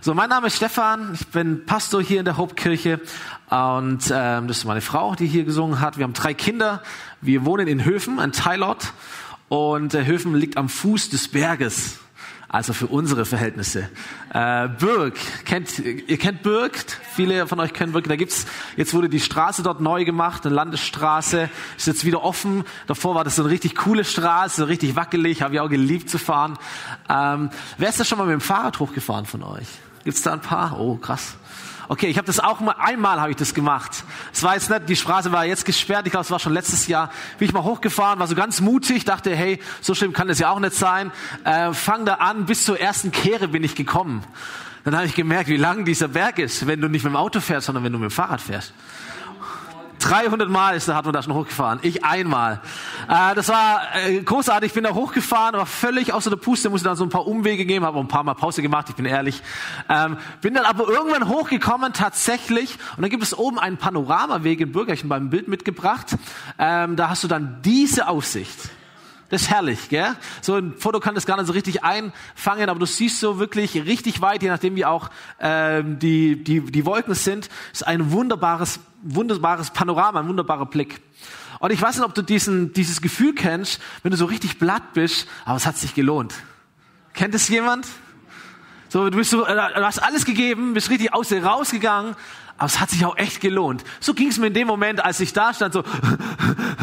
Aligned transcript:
So, 0.00 0.14
mein 0.14 0.28
Name 0.30 0.46
ist 0.46 0.56
Stefan, 0.56 1.14
ich 1.14 1.26
bin 1.26 1.66
Pastor 1.66 2.00
hier 2.00 2.20
in 2.20 2.24
der 2.24 2.36
Hauptkirche 2.36 3.00
und 3.50 4.12
ähm, 4.12 4.46
das 4.46 4.58
ist 4.58 4.64
meine 4.64 4.80
Frau, 4.80 5.16
die 5.16 5.26
hier 5.26 5.42
gesungen 5.42 5.80
hat. 5.80 5.98
Wir 5.98 6.04
haben 6.04 6.12
drei 6.12 6.34
Kinder, 6.34 6.84
wir 7.20 7.44
wohnen 7.44 7.66
in 7.66 7.84
Höfen, 7.84 8.20
ein 8.20 8.30
Teilort 8.30 8.92
und 9.48 9.94
äh, 9.94 10.06
Höfen 10.06 10.36
liegt 10.36 10.56
am 10.56 10.68
Fuß 10.68 11.10
des 11.10 11.26
Berges 11.26 11.98
also 12.48 12.72
für 12.72 12.86
unsere 12.86 13.26
Verhältnisse. 13.26 13.90
Äh, 14.32 14.68
Bürg, 14.68 15.14
kennt, 15.44 15.78
ihr 15.78 16.16
kennt 16.16 16.42
Bürg, 16.42 16.78
viele 17.14 17.46
von 17.46 17.60
euch 17.60 17.74
kennen 17.74 17.92
Bürg, 17.92 18.08
da 18.08 18.16
gibt's, 18.16 18.46
jetzt 18.76 18.94
wurde 18.94 19.10
die 19.10 19.20
Straße 19.20 19.62
dort 19.62 19.80
neu 19.80 20.06
gemacht, 20.06 20.46
eine 20.46 20.54
Landesstraße, 20.54 21.50
ist 21.76 21.86
jetzt 21.86 22.06
wieder 22.06 22.24
offen, 22.24 22.64
davor 22.86 23.14
war 23.14 23.24
das 23.24 23.36
so 23.36 23.42
eine 23.42 23.50
richtig 23.50 23.76
coole 23.76 24.04
Straße, 24.04 24.66
richtig 24.68 24.96
wackelig, 24.96 25.42
habe 25.42 25.54
ich 25.54 25.60
auch 25.60 25.68
geliebt 25.68 26.08
zu 26.08 26.18
fahren. 26.18 26.58
Ähm, 27.10 27.50
wer 27.76 27.90
ist 27.90 28.00
da 28.00 28.04
schon 28.04 28.16
mal 28.16 28.24
mit 28.24 28.32
dem 28.32 28.40
Fahrrad 28.40 28.78
hochgefahren 28.78 29.26
von 29.26 29.42
euch? 29.42 29.68
Gibt's 30.08 30.22
da 30.22 30.32
ein 30.32 30.40
paar? 30.40 30.80
Oh, 30.80 30.96
krass. 30.96 31.34
Okay, 31.86 32.06
ich 32.06 32.16
habe 32.16 32.24
das 32.24 32.40
auch 32.40 32.60
mal, 32.60 32.74
einmal 32.78 33.20
habe 33.20 33.28
ich 33.28 33.36
das 33.36 33.52
gemacht. 33.52 34.04
Es 34.32 34.42
war 34.42 34.54
jetzt 34.54 34.70
nicht, 34.70 34.88
die 34.88 34.96
Straße 34.96 35.32
war 35.32 35.44
jetzt 35.44 35.66
gesperrt, 35.66 36.06
ich 36.06 36.12
glaube, 36.12 36.24
es 36.24 36.30
war 36.30 36.38
schon 36.38 36.54
letztes 36.54 36.86
Jahr. 36.86 37.10
Bin 37.38 37.46
ich 37.46 37.52
mal 37.52 37.62
hochgefahren, 37.62 38.18
war 38.18 38.26
so 38.26 38.34
ganz 38.34 38.62
mutig, 38.62 39.04
dachte, 39.04 39.36
hey, 39.36 39.60
so 39.82 39.94
schlimm 39.94 40.14
kann 40.14 40.26
das 40.26 40.38
ja 40.38 40.48
auch 40.48 40.60
nicht 40.60 40.72
sein. 40.72 41.12
Äh, 41.44 41.74
fang 41.74 42.06
da 42.06 42.14
an, 42.14 42.46
bis 42.46 42.64
zur 42.64 42.80
ersten 42.80 43.12
Kehre 43.12 43.48
bin 43.48 43.62
ich 43.62 43.74
gekommen. 43.74 44.24
Dann 44.84 44.96
habe 44.96 45.04
ich 45.04 45.14
gemerkt, 45.14 45.50
wie 45.50 45.58
lang 45.58 45.84
dieser 45.84 46.08
Berg 46.08 46.38
ist, 46.38 46.66
wenn 46.66 46.80
du 46.80 46.88
nicht 46.88 47.04
mit 47.04 47.12
dem 47.12 47.16
Auto 47.16 47.40
fährst, 47.40 47.66
sondern 47.66 47.84
wenn 47.84 47.92
du 47.92 47.98
mit 47.98 48.08
dem 48.08 48.14
Fahrrad 48.14 48.40
fährst. 48.40 48.72
300 49.98 50.48
Mal 50.48 50.76
ist, 50.76 50.88
hat 50.88 51.04
man 51.04 51.12
da 51.12 51.22
schon 51.22 51.34
hochgefahren. 51.34 51.78
Ich 51.82 52.04
einmal. 52.04 52.60
Äh, 53.08 53.34
das 53.34 53.48
war 53.48 53.82
äh, 53.94 54.20
großartig. 54.20 54.68
Ich 54.68 54.74
bin 54.74 54.84
da 54.84 54.94
hochgefahren, 54.94 55.56
war 55.56 55.66
völlig 55.66 56.12
außer 56.12 56.30
der 56.30 56.36
Puste, 56.36 56.70
musste 56.70 56.88
dann 56.88 56.96
so 56.96 57.04
ein 57.04 57.10
paar 57.10 57.26
Umwege 57.26 57.64
gehen, 57.64 57.84
habe 57.84 57.98
ein 57.98 58.08
paar 58.08 58.24
Mal 58.24 58.34
Pause 58.34 58.62
gemacht, 58.62 58.86
ich 58.88 58.94
bin 58.94 59.04
ehrlich. 59.04 59.42
Ähm, 59.88 60.18
bin 60.40 60.54
dann 60.54 60.64
aber 60.64 60.88
irgendwann 60.88 61.28
hochgekommen, 61.28 61.92
tatsächlich. 61.92 62.78
Und 62.96 63.02
dann 63.02 63.10
gibt 63.10 63.22
es 63.22 63.36
oben 63.36 63.58
einen 63.58 63.76
Panoramaweg 63.76 64.60
in 64.60 64.72
Bürgerchen 64.72 65.08
beim 65.08 65.30
Bild 65.30 65.48
mitgebracht. 65.48 66.16
Ähm, 66.58 66.96
da 66.96 67.08
hast 67.10 67.24
du 67.24 67.28
dann 67.28 67.58
diese 67.62 68.08
Aussicht. 68.08 68.70
Das 69.30 69.42
ist 69.42 69.50
herrlich, 69.50 69.90
gell? 69.90 70.16
So 70.40 70.54
ein 70.54 70.74
Foto 70.78 71.00
kann 71.00 71.14
das 71.14 71.26
gar 71.26 71.36
nicht 71.36 71.46
so 71.46 71.52
richtig 71.52 71.84
einfangen, 71.84 72.70
aber 72.70 72.80
du 72.80 72.86
siehst 72.86 73.20
so 73.20 73.38
wirklich 73.38 73.74
richtig 73.74 74.22
weit, 74.22 74.42
je 74.42 74.48
nachdem 74.48 74.74
wie 74.74 74.86
auch 74.86 75.10
ähm, 75.38 75.98
die, 75.98 76.42
die, 76.42 76.60
die 76.60 76.86
Wolken 76.86 77.14
sind. 77.14 77.48
Das 77.70 77.82
ist 77.82 77.86
ein 77.86 78.10
wunderbares, 78.10 78.80
wunderbares 79.02 79.70
Panorama, 79.70 80.20
ein 80.20 80.28
wunderbarer 80.28 80.66
Blick. 80.66 81.00
Und 81.60 81.72
ich 81.72 81.82
weiß 81.82 81.96
nicht, 81.96 82.04
ob 82.04 82.14
du 82.14 82.22
diesen, 82.22 82.72
dieses 82.72 83.02
Gefühl 83.02 83.34
kennst, 83.34 83.80
wenn 84.02 84.12
du 84.12 84.16
so 84.16 84.24
richtig 84.24 84.58
blatt 84.58 84.94
bist, 84.94 85.28
aber 85.44 85.56
es 85.56 85.66
hat 85.66 85.76
sich 85.76 85.94
gelohnt. 85.94 86.34
Kennt 87.12 87.34
es 87.34 87.48
jemand? 87.48 87.86
So, 88.88 89.10
du, 89.10 89.18
bist 89.18 89.30
so, 89.30 89.44
äh, 89.44 89.54
du 89.54 89.84
hast 89.84 89.98
alles 89.98 90.24
gegeben, 90.24 90.72
bist 90.72 90.88
richtig 90.88 91.12
aus 91.12 91.28
dir 91.28 91.44
rausgegangen, 91.44 92.14
aber 92.56 92.66
es 92.66 92.80
hat 92.80 92.90
sich 92.90 93.04
auch 93.04 93.16
echt 93.16 93.40
gelohnt. 93.40 93.84
So 94.00 94.14
ging 94.14 94.28
es 94.28 94.38
mir 94.38 94.46
in 94.46 94.54
dem 94.54 94.66
Moment, 94.66 95.04
als 95.04 95.20
ich 95.20 95.32
da 95.32 95.52
stand, 95.52 95.74
so 95.74 95.84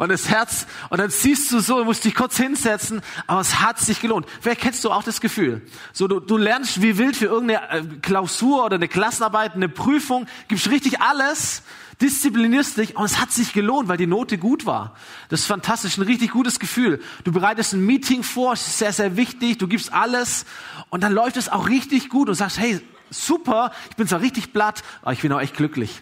und 0.00 0.08
das 0.08 0.30
Herz, 0.30 0.66
und 0.88 0.98
dann 0.98 1.10
siehst 1.10 1.52
du 1.52 1.60
so, 1.60 1.84
musst 1.84 2.06
dich 2.06 2.14
kurz 2.14 2.38
hinsetzen, 2.38 3.02
aber 3.26 3.42
es 3.42 3.60
hat 3.60 3.78
sich 3.78 4.00
gelohnt. 4.00 4.26
Vielleicht 4.40 4.62
kennst 4.62 4.82
du 4.82 4.90
auch 4.90 5.02
das 5.02 5.20
Gefühl. 5.20 5.60
So, 5.92 6.08
du, 6.08 6.20
du 6.20 6.38
lernst 6.38 6.80
wie 6.80 6.96
wild 6.96 7.16
für 7.16 7.26
irgendeine 7.26 7.70
äh, 7.70 7.82
Klausur 8.00 8.64
oder 8.64 8.76
eine 8.76 8.88
Klassenarbeit, 8.88 9.56
eine 9.56 9.68
Prüfung, 9.68 10.26
gibst 10.48 10.70
richtig 10.70 11.02
alles, 11.02 11.62
disziplinierst 12.00 12.78
dich 12.78 12.96
und 12.96 13.04
es 13.04 13.20
hat 13.20 13.30
sich 13.30 13.52
gelohnt, 13.52 13.88
weil 13.88 13.98
die 13.98 14.06
Note 14.06 14.38
gut 14.38 14.64
war. 14.64 14.96
Das 15.28 15.40
ist 15.40 15.46
fantastisch, 15.46 15.98
ein 15.98 16.04
richtig 16.04 16.30
gutes 16.30 16.58
Gefühl. 16.58 17.02
Du 17.24 17.32
bereitest 17.32 17.74
ein 17.74 17.84
Meeting 17.84 18.22
vor, 18.22 18.54
es 18.54 18.66
ist 18.66 18.78
sehr, 18.78 18.94
sehr 18.94 19.18
wichtig, 19.18 19.58
du 19.58 19.68
gibst 19.68 19.92
alles 19.92 20.46
und 20.88 21.02
dann 21.02 21.12
läuft 21.12 21.36
es 21.36 21.50
auch 21.50 21.68
richtig 21.68 22.08
gut 22.08 22.30
und 22.30 22.36
sagst, 22.36 22.58
hey, 22.58 22.80
super, 23.10 23.70
ich 23.90 23.96
bin 23.96 24.08
zwar 24.08 24.22
richtig 24.22 24.54
platt, 24.54 24.82
aber 25.02 25.12
ich 25.12 25.20
bin 25.20 25.30
auch 25.30 25.42
echt 25.42 25.58
glücklich. 25.58 26.00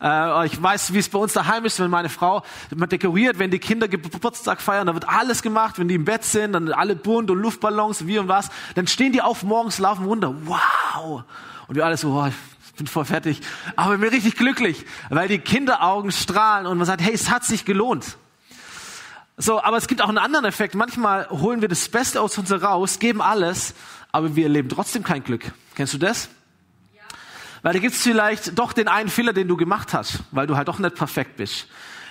Äh, 0.00 0.46
ich 0.46 0.62
weiß, 0.62 0.92
wie 0.92 0.98
es 0.98 1.08
bei 1.08 1.18
uns 1.18 1.32
daheim 1.32 1.64
ist, 1.64 1.80
wenn 1.80 1.90
meine 1.90 2.08
Frau 2.08 2.42
man 2.74 2.88
dekoriert, 2.88 3.38
wenn 3.38 3.50
die 3.50 3.58
Kinder 3.58 3.88
Geburtstag 3.88 4.60
feiern, 4.60 4.86
dann 4.86 4.94
wird 4.96 5.08
alles 5.08 5.42
gemacht. 5.42 5.78
Wenn 5.78 5.88
die 5.88 5.94
im 5.94 6.04
Bett 6.04 6.24
sind, 6.24 6.52
dann 6.52 6.72
alle 6.72 6.96
bunt 6.96 7.30
und 7.30 7.38
Luftballons, 7.38 8.06
wie 8.06 8.18
und 8.18 8.28
was. 8.28 8.50
Dann 8.74 8.86
stehen 8.86 9.12
die 9.12 9.22
auf 9.22 9.42
morgens, 9.42 9.78
laufen 9.78 10.06
runter. 10.06 10.34
Wow! 10.44 11.24
Und 11.68 11.74
wir 11.74 11.84
alle 11.84 11.96
so, 11.96 12.26
ich 12.26 12.72
bin 12.76 12.86
voll 12.86 13.04
fertig. 13.04 13.40
Aber 13.74 13.94
ich 13.94 14.00
bin 14.00 14.10
richtig 14.10 14.36
glücklich, 14.36 14.84
weil 15.08 15.28
die 15.28 15.38
Kinderaugen 15.38 16.12
strahlen 16.12 16.66
und 16.66 16.78
man 16.78 16.86
sagt, 16.86 17.00
hey, 17.00 17.12
es 17.14 17.30
hat 17.30 17.44
sich 17.44 17.64
gelohnt. 17.64 18.16
So, 19.38 19.62
aber 19.62 19.76
es 19.76 19.86
gibt 19.86 20.00
auch 20.00 20.08
einen 20.08 20.18
anderen 20.18 20.46
Effekt. 20.46 20.74
Manchmal 20.74 21.28
holen 21.28 21.60
wir 21.60 21.68
das 21.68 21.88
Beste 21.88 22.20
aus 22.22 22.38
uns 22.38 22.50
heraus, 22.50 22.98
geben 22.98 23.20
alles, 23.20 23.74
aber 24.10 24.34
wir 24.34 24.44
erleben 24.44 24.68
trotzdem 24.68 25.02
kein 25.02 25.22
Glück. 25.22 25.52
Kennst 25.74 25.92
du 25.92 25.98
das? 25.98 26.30
Weil 27.66 27.72
da 27.72 27.80
gibt's 27.80 28.00
vielleicht 28.00 28.56
doch 28.56 28.72
den 28.72 28.86
einen 28.86 29.08
Fehler, 29.08 29.32
den 29.32 29.48
du 29.48 29.56
gemacht 29.56 29.92
hast, 29.92 30.20
weil 30.30 30.46
du 30.46 30.56
halt 30.56 30.68
doch 30.68 30.78
nicht 30.78 30.94
perfekt 30.94 31.36
bist. 31.36 31.66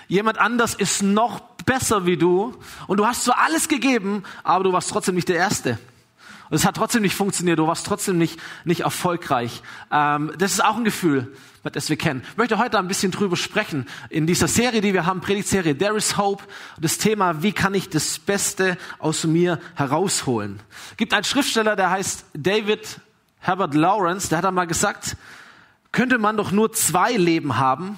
Jemand 0.10 0.38
anders 0.38 0.74
ist 0.74 1.02
noch 1.02 1.40
besser 1.66 2.06
wie 2.06 2.18
du 2.18 2.54
und 2.88 2.98
du 2.98 3.08
hast 3.08 3.24
so 3.24 3.32
alles 3.32 3.70
gegeben, 3.70 4.24
aber 4.44 4.66
du 4.66 4.74
warst 4.74 4.90
trotzdem 4.90 5.16
nicht 5.16 5.30
der 5.30 5.38
Erste. 5.38 5.80
Und 6.50 6.58
es 6.58 6.66
hat 6.66 6.76
trotzdem 6.76 7.04
nicht 7.04 7.16
funktioniert, 7.16 7.58
du 7.58 7.68
warst 7.68 7.86
trotzdem 7.86 8.18
nicht, 8.18 8.38
nicht 8.66 8.82
erfolgreich. 8.82 9.64
Ähm, 9.94 10.34
das 10.38 10.52
ist 10.52 10.62
auch 10.62 10.76
ein 10.76 10.84
Gefühl, 10.84 11.34
das 11.64 11.88
wir 11.88 11.96
kennen. 11.96 12.22
Ich 12.32 12.36
möchte 12.36 12.58
heute 12.58 12.78
ein 12.78 12.90
bisschen 12.90 13.12
drüber 13.12 13.38
sprechen. 13.38 13.88
In 14.10 14.28
dieser 14.28 14.50
Serie, 14.50 14.82
die 14.82 14.92
wir 14.92 15.06
haben, 15.06 15.22
Predigtserie 15.22 15.78
There 15.78 15.96
is 15.96 16.18
Hope, 16.18 16.44
das 16.82 16.98
Thema, 16.98 17.44
wie 17.44 17.54
kann 17.54 17.74
ich 17.74 17.88
das 17.88 18.20
Beste 18.20 18.78
aus 19.00 19.24
mir 19.24 19.62
herausholen. 19.76 20.60
Gibt 20.98 21.14
einen 21.14 21.24
Schriftsteller, 21.24 21.78
der 21.78 21.92
heißt 21.92 22.26
David 22.34 23.00
Herbert 23.40 23.74
Lawrence, 23.74 24.28
der 24.28 24.40
hat 24.40 24.46
einmal 24.46 24.68
gesagt, 24.68 25.16
könnte 25.96 26.18
man 26.18 26.36
doch 26.36 26.52
nur 26.52 26.74
zwei 26.74 27.14
Leben 27.14 27.58
haben. 27.58 27.98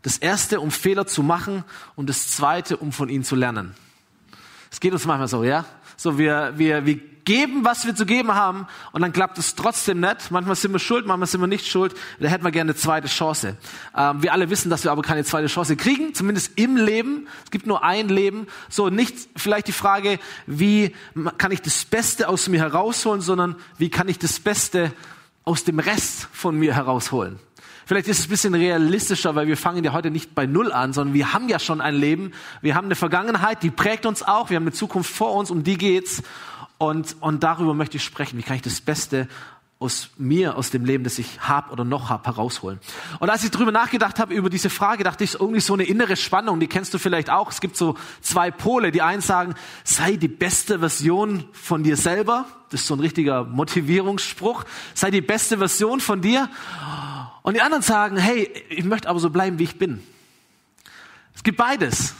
Das 0.00 0.16
erste, 0.16 0.60
um 0.60 0.70
Fehler 0.70 1.06
zu 1.06 1.22
machen 1.22 1.62
und 1.94 2.08
das 2.08 2.28
zweite, 2.28 2.78
um 2.78 2.90
von 2.90 3.08
ihnen 3.08 3.22
zu 3.22 3.36
lernen. 3.36 3.74
Es 4.70 4.80
geht 4.80 4.92
uns 4.92 5.04
manchmal 5.04 5.28
so, 5.28 5.44
ja? 5.44 5.66
So, 5.96 6.18
wir, 6.18 6.54
wir, 6.56 6.86
wir 6.86 6.96
geben, 7.24 7.64
was 7.64 7.86
wir 7.86 7.94
zu 7.94 8.06
geben 8.06 8.34
haben 8.34 8.66
und 8.92 9.02
dann 9.02 9.12
klappt 9.12 9.38
es 9.38 9.54
trotzdem 9.54 10.00
nicht. 10.00 10.30
Manchmal 10.30 10.56
sind 10.56 10.72
wir 10.72 10.78
schuld, 10.78 11.06
manchmal 11.06 11.26
sind 11.26 11.40
wir 11.42 11.46
nicht 11.46 11.66
schuld. 11.66 11.94
Da 12.18 12.28
hätten 12.28 12.44
wir 12.44 12.50
gerne 12.50 12.72
eine 12.72 12.78
zweite 12.78 13.08
Chance. 13.08 13.56
Ähm, 13.94 14.22
wir 14.22 14.32
alle 14.32 14.48
wissen, 14.48 14.70
dass 14.70 14.84
wir 14.84 14.90
aber 14.90 15.02
keine 15.02 15.22
zweite 15.24 15.48
Chance 15.48 15.76
kriegen, 15.76 16.14
zumindest 16.14 16.58
im 16.58 16.76
Leben. 16.76 17.28
Es 17.44 17.50
gibt 17.50 17.66
nur 17.66 17.84
ein 17.84 18.08
Leben. 18.08 18.46
So, 18.70 18.88
nicht 18.88 19.14
vielleicht 19.36 19.68
die 19.68 19.72
Frage, 19.72 20.18
wie 20.46 20.94
kann 21.36 21.52
ich 21.52 21.60
das 21.60 21.84
Beste 21.84 22.28
aus 22.28 22.48
mir 22.48 22.60
herausholen, 22.60 23.20
sondern 23.20 23.56
wie 23.76 23.90
kann 23.90 24.08
ich 24.08 24.18
das 24.18 24.40
Beste 24.40 24.92
aus 25.44 25.64
dem 25.64 25.78
Rest 25.78 26.28
von 26.32 26.58
mir 26.58 26.74
herausholen. 26.74 27.38
Vielleicht 27.86 28.08
ist 28.08 28.20
es 28.20 28.26
ein 28.26 28.30
bisschen 28.30 28.54
realistischer, 28.54 29.34
weil 29.34 29.46
wir 29.46 29.58
fangen 29.58 29.84
ja 29.84 29.92
heute 29.92 30.10
nicht 30.10 30.34
bei 30.34 30.46
Null 30.46 30.72
an, 30.72 30.94
sondern 30.94 31.12
wir 31.12 31.34
haben 31.34 31.48
ja 31.48 31.58
schon 31.58 31.82
ein 31.82 31.94
Leben. 31.94 32.32
Wir 32.62 32.74
haben 32.74 32.86
eine 32.86 32.94
Vergangenheit, 32.94 33.62
die 33.62 33.70
prägt 33.70 34.06
uns 34.06 34.22
auch. 34.22 34.48
Wir 34.48 34.56
haben 34.56 34.64
eine 34.64 34.72
Zukunft 34.72 35.12
vor 35.12 35.34
uns, 35.34 35.50
um 35.50 35.64
die 35.64 35.76
geht's. 35.76 36.22
Und, 36.78 37.16
und 37.20 37.42
darüber 37.42 37.74
möchte 37.74 37.98
ich 37.98 38.04
sprechen. 38.04 38.38
Wie 38.38 38.42
kann 38.42 38.56
ich 38.56 38.62
das 38.62 38.80
Beste 38.80 39.28
aus 39.84 40.08
mir, 40.16 40.56
aus 40.56 40.70
dem 40.70 40.86
Leben, 40.86 41.04
das 41.04 41.18
ich 41.18 41.40
habe 41.40 41.70
oder 41.70 41.84
noch 41.84 42.08
habe, 42.08 42.24
herausholen. 42.24 42.80
Und 43.20 43.28
als 43.28 43.44
ich 43.44 43.50
darüber 43.50 43.70
nachgedacht 43.70 44.18
habe, 44.18 44.32
über 44.32 44.48
diese 44.48 44.70
Frage, 44.70 45.04
dachte 45.04 45.24
ich, 45.24 45.34
irgendwie 45.34 45.60
so 45.60 45.74
eine 45.74 45.84
innere 45.84 46.16
Spannung, 46.16 46.58
die 46.58 46.66
kennst 46.66 46.94
du 46.94 46.98
vielleicht 46.98 47.28
auch. 47.28 47.50
Es 47.50 47.60
gibt 47.60 47.76
so 47.76 47.96
zwei 48.22 48.50
Pole. 48.50 48.92
Die 48.92 49.02
einen 49.02 49.20
sagen, 49.20 49.54
sei 49.84 50.16
die 50.16 50.28
beste 50.28 50.78
Version 50.78 51.44
von 51.52 51.82
dir 51.82 51.98
selber. 51.98 52.46
Das 52.70 52.80
ist 52.80 52.86
so 52.86 52.94
ein 52.94 53.00
richtiger 53.00 53.44
Motivierungsspruch. 53.44 54.64
Sei 54.94 55.10
die 55.10 55.20
beste 55.20 55.58
Version 55.58 56.00
von 56.00 56.22
dir. 56.22 56.48
Und 57.42 57.54
die 57.54 57.60
anderen 57.60 57.82
sagen, 57.82 58.16
hey, 58.16 58.50
ich 58.70 58.84
möchte 58.84 59.08
aber 59.08 59.20
so 59.20 59.28
bleiben, 59.28 59.58
wie 59.58 59.64
ich 59.64 59.78
bin. 59.78 60.02
Es 61.34 61.42
gibt 61.42 61.58
beides. 61.58 62.14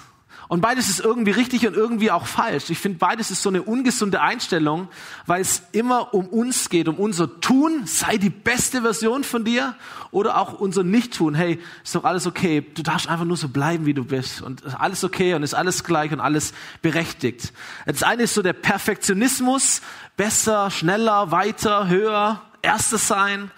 Und 0.48 0.60
beides 0.60 0.88
ist 0.88 1.00
irgendwie 1.00 1.30
richtig 1.30 1.66
und 1.66 1.74
irgendwie 1.74 2.10
auch 2.10 2.26
falsch. 2.26 2.70
Ich 2.70 2.78
finde, 2.78 2.98
beides 2.98 3.30
ist 3.30 3.42
so 3.42 3.48
eine 3.48 3.62
ungesunde 3.62 4.20
Einstellung, 4.20 4.88
weil 5.26 5.40
es 5.40 5.62
immer 5.72 6.12
um 6.12 6.26
uns 6.26 6.68
geht, 6.68 6.88
um 6.88 6.96
unser 6.96 7.40
Tun, 7.40 7.86
sei 7.86 8.18
die 8.18 8.30
beste 8.30 8.82
Version 8.82 9.24
von 9.24 9.44
dir, 9.44 9.74
oder 10.10 10.38
auch 10.38 10.52
unser 10.60 10.84
Nicht-Tun. 10.84 11.34
Hey, 11.34 11.60
ist 11.82 11.94
doch 11.94 12.04
alles 12.04 12.26
okay. 12.26 12.64
Du 12.74 12.82
darfst 12.82 13.08
einfach 13.08 13.24
nur 13.24 13.36
so 13.36 13.48
bleiben, 13.48 13.84
wie 13.84 13.94
du 13.94 14.04
bist. 14.04 14.42
Und 14.42 14.60
ist 14.60 14.74
alles 14.74 15.02
okay 15.02 15.34
und 15.34 15.42
ist 15.42 15.54
alles 15.54 15.82
gleich 15.82 16.12
und 16.12 16.20
alles 16.20 16.52
berechtigt. 16.82 17.52
Das 17.86 18.02
eine 18.02 18.22
ist 18.22 18.34
so 18.34 18.42
der 18.42 18.52
Perfektionismus, 18.52 19.82
besser, 20.16 20.70
schneller, 20.70 21.32
weiter, 21.32 21.88
höher, 21.88 22.42
erstes 22.62 23.08
sein. 23.08 23.50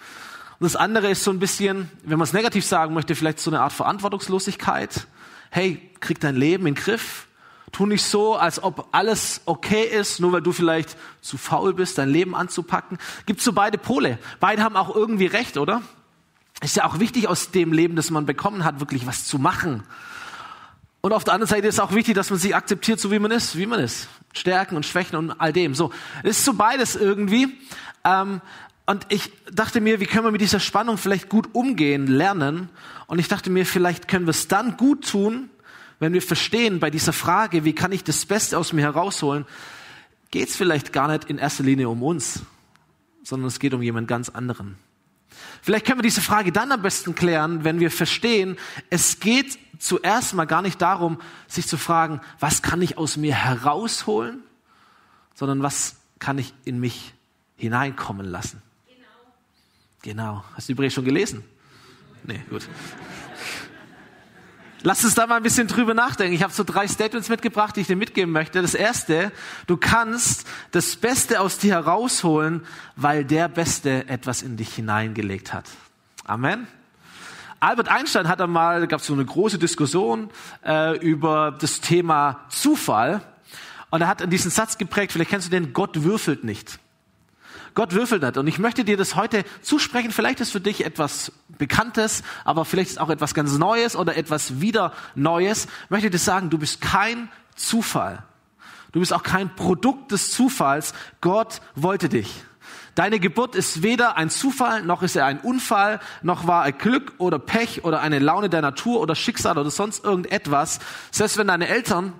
Und 0.59 0.63
das 0.63 0.75
andere 0.75 1.11
ist 1.11 1.23
so 1.23 1.31
ein 1.31 1.39
bisschen, 1.39 1.91
wenn 2.03 2.17
man 2.17 2.25
es 2.25 2.33
negativ 2.33 2.65
sagen 2.65 2.93
möchte, 2.95 3.13
vielleicht 3.13 3.39
so 3.39 3.51
eine 3.51 3.61
Art 3.61 3.73
Verantwortungslosigkeit 3.73 5.05
hey, 5.49 5.81
krieg 5.99 6.19
dein 6.19 6.35
Leben 6.35 6.67
in 6.67 6.75
den 6.75 6.83
Griff. 6.83 7.27
Tu 7.71 7.85
nicht 7.85 8.03
so, 8.03 8.35
als 8.35 8.63
ob 8.63 8.87
alles 8.91 9.41
okay 9.45 9.83
ist, 9.83 10.19
nur 10.19 10.31
weil 10.31 10.41
du 10.41 10.51
vielleicht 10.51 10.97
zu 11.21 11.37
faul 11.37 11.73
bist, 11.73 11.97
dein 11.97 12.09
Leben 12.09 12.33
anzupacken. 12.33 12.97
Gibt 13.25 13.41
so 13.41 13.51
beide 13.53 13.77
Pole. 13.77 14.17
Beide 14.39 14.63
haben 14.63 14.75
auch 14.75 14.95
irgendwie 14.95 15.25
recht, 15.25 15.57
oder? 15.57 15.81
Ist 16.61 16.77
ja 16.77 16.85
auch 16.85 16.99
wichtig 16.99 17.27
aus 17.27 17.51
dem 17.51 17.73
Leben, 17.73 17.95
das 17.95 18.09
man 18.09 18.25
bekommen 18.25 18.63
hat, 18.63 18.79
wirklich 18.79 19.05
was 19.05 19.25
zu 19.25 19.37
machen. 19.37 19.83
Und 21.01 21.13
auf 21.13 21.23
der 21.23 21.33
anderen 21.33 21.49
Seite 21.49 21.67
ist 21.67 21.79
auch 21.79 21.93
wichtig, 21.93 22.15
dass 22.15 22.29
man 22.29 22.39
sich 22.39 22.55
akzeptiert, 22.55 22.99
so 22.99 23.11
wie 23.11 23.19
man 23.19 23.31
ist, 23.31 23.57
wie 23.57 23.65
man 23.65 23.79
ist. 23.79 24.07
Stärken 24.33 24.75
und 24.75 24.85
Schwächen 24.85 25.15
und 25.15 25.31
all 25.31 25.53
dem. 25.53 25.75
So, 25.75 25.91
es 26.23 26.39
ist 26.39 26.45
so 26.45 26.53
beides 26.53 26.95
irgendwie. 26.95 27.57
Ähm, 28.03 28.41
Und 28.87 29.05
ich 29.09 29.31
dachte 29.51 29.81
mir, 29.81 29.99
wie 29.99 30.05
können 30.05 30.23
wir 30.23 30.31
mit 30.31 30.39
dieser 30.39 30.61
Spannung 30.61 30.97
vielleicht 30.97 31.27
gut 31.27 31.49
umgehen, 31.53 32.07
lernen? 32.07 32.69
Und 33.07 33.19
ich 33.19 33.27
dachte 33.27 33.49
mir, 33.49 33.65
vielleicht 33.65 34.07
können 34.07 34.25
wir 34.25 34.31
es 34.31 34.47
dann 34.47 34.77
gut 34.77 35.09
tun, 35.09 35.49
wenn 35.99 36.13
wir 36.13 36.21
verstehen 36.21 36.79
bei 36.79 36.89
dieser 36.89 37.11
Frage, 37.11 37.65
wie 37.65 37.73
kann 37.73 37.91
ich 37.91 38.05
das 38.05 38.25
Beste 38.25 38.57
aus 38.57 38.71
mir 38.71 38.83
herausholen, 38.83 39.45
geht 40.31 40.47
es 40.47 40.55
vielleicht 40.55 40.93
gar 40.93 41.09
nicht 41.09 41.25
in 41.25 41.37
erster 41.37 41.63
Linie 41.63 41.89
um 41.89 42.01
uns, 42.01 42.43
sondern 43.23 43.47
es 43.47 43.59
geht 43.59 43.73
um 43.73 43.81
jemand 43.81 44.07
ganz 44.07 44.29
anderen. 44.29 44.77
Vielleicht 45.61 45.85
können 45.85 45.99
wir 45.99 46.03
diese 46.03 46.21
Frage 46.21 46.53
dann 46.53 46.71
am 46.71 46.81
besten 46.81 47.13
klären, 47.13 47.65
wenn 47.65 47.81
wir 47.81 47.91
verstehen, 47.91 48.57
es 48.89 49.19
geht 49.19 49.59
zuerst 49.79 50.33
mal 50.33 50.45
gar 50.45 50.61
nicht 50.61 50.81
darum, 50.81 51.19
sich 51.47 51.67
zu 51.67 51.77
fragen, 51.77 52.21
was 52.39 52.61
kann 52.61 52.81
ich 52.81 52.97
aus 52.97 53.17
mir 53.17 53.35
herausholen, 53.35 54.43
sondern 55.35 55.61
was 55.61 55.97
kann 56.19 56.37
ich 56.37 56.53
in 56.63 56.79
mich 56.79 57.13
hineinkommen 57.57 58.25
lassen. 58.25 58.61
Genau. 60.01 60.43
Hast 60.55 60.69
du 60.69 60.73
übrigens 60.73 60.93
schon 60.93 61.05
gelesen? 61.05 61.43
Nee, 62.23 62.41
gut. 62.49 62.67
Lass 64.83 65.03
uns 65.03 65.15
da 65.15 65.25
mal 65.25 65.37
ein 65.37 65.43
bisschen 65.43 65.67
drüber 65.67 65.93
nachdenken. 65.93 66.33
Ich 66.33 66.43
habe 66.43 66.53
so 66.53 66.63
drei 66.63 66.87
Statements 66.87 67.29
mitgebracht, 67.29 67.75
die 67.75 67.81
ich 67.81 67.87
dir 67.87 67.95
mitgeben 67.95 68.31
möchte. 68.31 68.61
Das 68.61 68.75
erste, 68.75 69.31
du 69.65 69.75
kannst 69.75 70.47
das 70.71 70.95
Beste 70.95 71.41
aus 71.41 71.57
dir 71.57 71.73
herausholen, 71.73 72.65
weil 72.95 73.25
der 73.25 73.47
Beste 73.49 74.07
etwas 74.07 74.43
in 74.43 74.55
dich 74.55 74.75
hineingelegt 74.75 75.51
hat. 75.51 75.65
Amen. 76.25 76.67
Albert 77.59 77.89
Einstein 77.89 78.27
hat 78.27 78.39
einmal, 78.39 78.81
da 78.81 78.85
gab 78.85 78.99
es 78.99 79.07
so 79.07 79.13
eine 79.13 79.25
große 79.25 79.57
Diskussion 79.57 80.29
äh, 80.63 80.95
über 80.99 81.57
das 81.59 81.81
Thema 81.81 82.45
Zufall. 82.49 83.21
Und 83.89 84.01
er 84.01 84.07
hat 84.07 84.31
diesen 84.31 84.51
Satz 84.51 84.77
geprägt, 84.77 85.11
vielleicht 85.11 85.31
kennst 85.31 85.47
du 85.47 85.51
den, 85.51 85.73
Gott 85.73 86.03
würfelt 86.03 86.43
nicht. 86.43 86.79
Gott 87.77 87.93
würfelt 87.93 88.23
nicht. 88.23 88.37
Und 88.37 88.47
ich 88.47 88.57
möchte 88.57 88.83
dir 88.83 88.97
das 88.97 89.15
heute 89.15 89.43
zusprechen. 89.61 90.09
Vielleicht 90.09 90.39
ist 90.39 90.51
für 90.51 90.59
dich 90.59 90.83
etwas 90.83 91.31
Bekanntes, 91.59 92.23
aber 92.43 92.65
vielleicht 92.65 92.89
ist 92.89 92.99
auch 92.99 93.11
etwas 93.11 93.35
ganz 93.35 93.55
Neues 93.59 93.95
oder 93.95 94.17
etwas 94.17 94.59
wieder 94.61 94.93
Neues. 95.13 95.67
Ich 95.83 95.89
möchte 95.91 96.09
dir 96.09 96.17
sagen, 96.17 96.49
du 96.49 96.57
bist 96.57 96.81
kein 96.81 97.29
Zufall. 97.55 98.23
Du 98.93 98.99
bist 98.99 99.13
auch 99.13 99.21
kein 99.21 99.55
Produkt 99.55 100.11
des 100.11 100.31
Zufalls. 100.31 100.95
Gott 101.21 101.61
wollte 101.75 102.09
dich. 102.09 102.43
Deine 102.95 103.19
Geburt 103.19 103.53
ist 103.53 103.83
weder 103.83 104.17
ein 104.17 104.31
Zufall, 104.31 104.81
noch 104.81 105.03
ist 105.03 105.15
er 105.15 105.27
ein 105.27 105.39
Unfall, 105.39 105.99
noch 106.23 106.47
war 106.47 106.65
er 106.65 106.71
Glück 106.71 107.13
oder 107.19 107.37
Pech 107.37 107.83
oder 107.83 108.01
eine 108.01 108.17
Laune 108.17 108.49
der 108.49 108.63
Natur 108.63 108.99
oder 108.99 109.13
Schicksal 109.13 109.55
oder 109.55 109.69
sonst 109.69 110.03
irgendetwas. 110.03 110.79
Selbst 111.11 111.37
wenn 111.37 111.45
deine 111.45 111.67
Eltern 111.67 112.13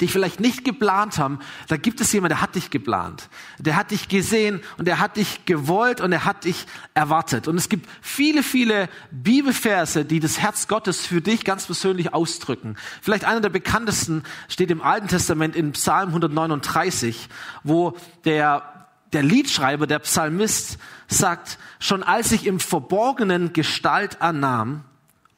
dich 0.00 0.12
vielleicht 0.12 0.40
nicht 0.40 0.64
geplant 0.64 1.18
haben, 1.18 1.40
da 1.68 1.76
gibt 1.76 2.00
es 2.00 2.12
jemand, 2.12 2.32
der 2.32 2.40
hat 2.40 2.54
dich 2.54 2.70
geplant. 2.70 3.28
Der 3.58 3.76
hat 3.76 3.90
dich 3.90 4.08
gesehen 4.08 4.60
und 4.78 4.88
er 4.88 4.98
hat 4.98 5.16
dich 5.16 5.44
gewollt 5.44 6.00
und 6.00 6.10
er 6.10 6.24
hat 6.24 6.44
dich 6.44 6.66
erwartet. 6.94 7.48
Und 7.48 7.56
es 7.56 7.68
gibt 7.68 7.88
viele, 8.00 8.42
viele 8.42 8.88
Bibelverse, 9.10 10.04
die 10.04 10.20
das 10.20 10.40
Herz 10.40 10.68
Gottes 10.68 11.06
für 11.06 11.20
dich 11.20 11.44
ganz 11.44 11.66
persönlich 11.66 12.14
ausdrücken. 12.14 12.76
Vielleicht 13.02 13.24
einer 13.24 13.40
der 13.40 13.50
bekanntesten 13.50 14.22
steht 14.48 14.70
im 14.70 14.80
Alten 14.80 15.08
Testament 15.08 15.54
in 15.54 15.72
Psalm 15.72 16.08
139, 16.08 17.28
wo 17.62 17.96
der 18.24 18.70
der 19.12 19.22
Liedschreiber, 19.22 19.86
der 19.86 20.00
Psalmist 20.00 20.78
sagt, 21.06 21.58
schon 21.78 22.02
als 22.02 22.32
ich 22.32 22.46
im 22.46 22.58
Verborgenen 22.58 23.52
Gestalt 23.52 24.20
annahm, 24.20 24.82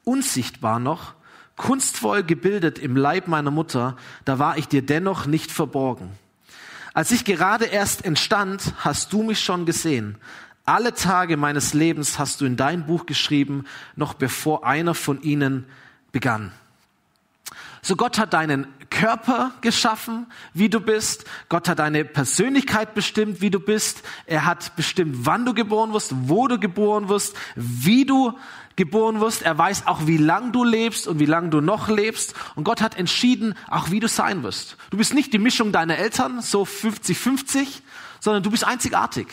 unsichtbar 0.03 0.79
noch, 0.79 1.13
kunstvoll 1.57 2.23
gebildet 2.23 2.79
im 2.79 2.95
Leib 2.95 3.27
meiner 3.27 3.51
Mutter, 3.51 3.97
da 4.23 4.39
war 4.39 4.57
ich 4.57 4.67
dir 4.67 4.81
dennoch 4.81 5.25
nicht 5.25 5.51
verborgen. 5.51 6.11
Als 6.93 7.11
ich 7.11 7.25
gerade 7.25 7.65
erst 7.65 8.05
entstand, 8.05 8.73
hast 8.77 9.11
du 9.11 9.23
mich 9.23 9.41
schon 9.41 9.65
gesehen. 9.65 10.17
Alle 10.65 10.93
Tage 10.93 11.37
meines 11.37 11.73
Lebens 11.73 12.19
hast 12.19 12.41
du 12.41 12.45
in 12.45 12.57
dein 12.57 12.85
Buch 12.85 13.05
geschrieben, 13.05 13.65
noch 13.95 14.13
bevor 14.13 14.65
einer 14.65 14.95
von 14.95 15.21
ihnen 15.21 15.65
begann. 16.11 16.51
So 17.81 17.95
Gott 17.95 18.17
hat 18.17 18.33
deinen 18.33 18.67
Körper 18.89 19.53
geschaffen, 19.61 20.25
wie 20.53 20.69
du 20.69 20.79
bist. 20.79 21.25
Gott 21.49 21.69
hat 21.69 21.79
deine 21.79 22.03
Persönlichkeit 22.03 22.93
bestimmt, 22.93 23.39
wie 23.41 23.49
du 23.49 23.59
bist. 23.59 24.03
Er 24.25 24.45
hat 24.45 24.75
bestimmt, 24.75 25.25
wann 25.25 25.45
du 25.45 25.53
geboren 25.53 25.93
wirst, 25.93 26.13
wo 26.27 26.47
du 26.47 26.59
geboren 26.59 27.07
wirst, 27.07 27.35
wie 27.55 28.05
du 28.05 28.37
geboren 28.77 29.19
wirst. 29.19 29.41
Er 29.41 29.57
weiß 29.57 29.87
auch, 29.87 30.07
wie 30.07 30.17
lang 30.17 30.53
du 30.53 30.63
lebst 30.63 31.07
und 31.07 31.19
wie 31.19 31.25
lang 31.25 31.51
du 31.51 31.59
noch 31.59 31.89
lebst. 31.89 32.33
Und 32.55 32.63
Gott 32.63 32.81
hat 32.81 32.95
entschieden, 32.95 33.55
auch 33.67 33.91
wie 33.91 33.99
du 33.99 34.07
sein 34.07 34.43
wirst. 34.43 34.77
Du 34.91 34.97
bist 34.97 35.13
nicht 35.13 35.33
die 35.33 35.39
Mischung 35.39 35.73
deiner 35.73 35.97
Eltern, 35.97 36.41
so 36.41 36.63
50-50, 36.63 37.81
sondern 38.21 38.43
du 38.43 38.51
bist 38.51 38.63
einzigartig. 38.63 39.27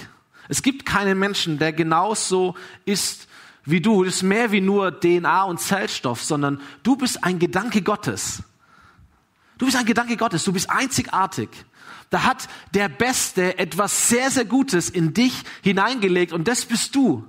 Es 0.49 0.63
gibt 0.63 0.85
keinen 0.85 1.19
Menschen, 1.19 1.59
der 1.59 1.73
genauso 1.73 2.57
ist 2.85 3.29
wie 3.65 3.81
du. 3.81 4.05
Das 4.05 4.17
ist 4.17 4.23
mehr 4.23 4.51
wie 4.51 4.61
nur 4.61 4.99
DNA 4.99 5.45
und 5.45 5.61
Zellstoff, 5.61 6.23
sondern 6.23 6.61
du 6.83 6.97
bist 6.97 7.23
ein 7.23 7.39
Gedanke 7.39 7.83
Gottes. 7.83 8.43
Du 9.59 9.67
bist 9.67 9.77
ein 9.77 9.87
Gedanke 9.87 10.17
Gottes. 10.17 10.45
Du 10.45 10.53
bist 10.53 10.69
einzigartig. 10.71 11.49
Da 12.11 12.25
hat 12.25 12.49
der 12.73 12.89
Beste 12.89 13.59
etwas 13.59 14.09
sehr, 14.09 14.31
sehr 14.31 14.45
Gutes 14.45 14.91
in 14.91 15.15
dich 15.15 15.35
hineingelegt 15.63 16.33
und 16.33 16.49
das 16.49 16.65
bist 16.65 16.95
du. 16.95 17.27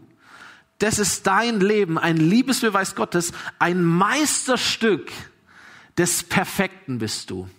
Das 0.80 1.00
ist 1.00 1.25
dein 1.25 1.62
Leben, 1.62 1.98
ein 1.98 2.18
Liebesbeweis 2.18 2.95
Gottes, 2.95 3.31
ein 3.60 3.83
Meisterstück 3.83 5.12
des 5.98 6.24
Perfekten 6.24 7.00
bist 7.00 7.30
du. 7.30 7.50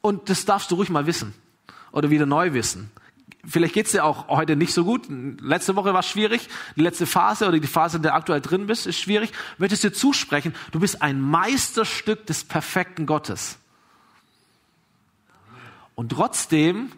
Und 0.00 0.28
das 0.28 0.44
darfst 0.44 0.70
du 0.70 0.74
ruhig 0.74 0.90
mal 0.90 1.06
wissen 1.06 1.34
oder 1.92 2.10
wieder 2.10 2.26
neu 2.26 2.52
wissen. 2.52 2.90
Vielleicht 3.44 3.74
geht's 3.74 3.92
dir 3.92 4.04
auch 4.04 4.28
heute 4.28 4.54
nicht 4.54 4.72
so 4.72 4.84
gut. 4.84 5.06
Letzte 5.08 5.74
Woche 5.74 5.92
war 5.94 6.02
schwierig. 6.02 6.48
Die 6.76 6.82
letzte 6.82 7.06
Phase 7.06 7.48
oder 7.48 7.58
die 7.58 7.66
Phase, 7.66 7.96
in 7.96 8.02
der 8.02 8.12
du 8.12 8.16
aktuell 8.16 8.40
drin 8.40 8.66
bist, 8.66 8.86
ist 8.86 9.00
schwierig. 9.00 9.32
Möchtest 9.58 9.82
dir 9.82 9.92
zusprechen, 9.92 10.54
du 10.70 10.78
bist 10.78 11.02
ein 11.02 11.20
Meisterstück 11.20 12.26
des 12.26 12.44
perfekten 12.44 13.06
Gottes. 13.06 13.58
Und 15.94 16.10
trotzdem 16.10 16.92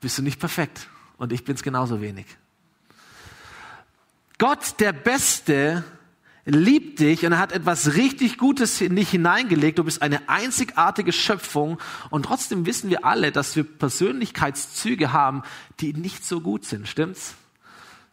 bist 0.00 0.18
du 0.18 0.22
nicht 0.22 0.38
perfekt. 0.38 0.88
Und 1.18 1.32
ich 1.32 1.44
bin's 1.44 1.62
genauso 1.62 2.00
wenig. 2.00 2.26
Gott, 4.38 4.80
der 4.80 4.92
Beste, 4.92 5.82
liebt 6.46 7.00
dich 7.00 7.26
und 7.26 7.32
er 7.32 7.38
hat 7.38 7.52
etwas 7.52 7.94
richtig 7.94 8.38
Gutes 8.38 8.80
in 8.80 8.94
dich 8.94 9.10
hineingelegt. 9.10 9.78
Du 9.78 9.84
bist 9.84 10.00
eine 10.00 10.28
einzigartige 10.28 11.12
Schöpfung 11.12 11.78
und 12.10 12.24
trotzdem 12.24 12.66
wissen 12.66 12.88
wir 12.88 13.04
alle, 13.04 13.32
dass 13.32 13.56
wir 13.56 13.64
Persönlichkeitszüge 13.64 15.12
haben, 15.12 15.42
die 15.80 15.92
nicht 15.92 16.24
so 16.24 16.40
gut 16.40 16.64
sind. 16.64 16.86
Stimmt's? 16.86 17.34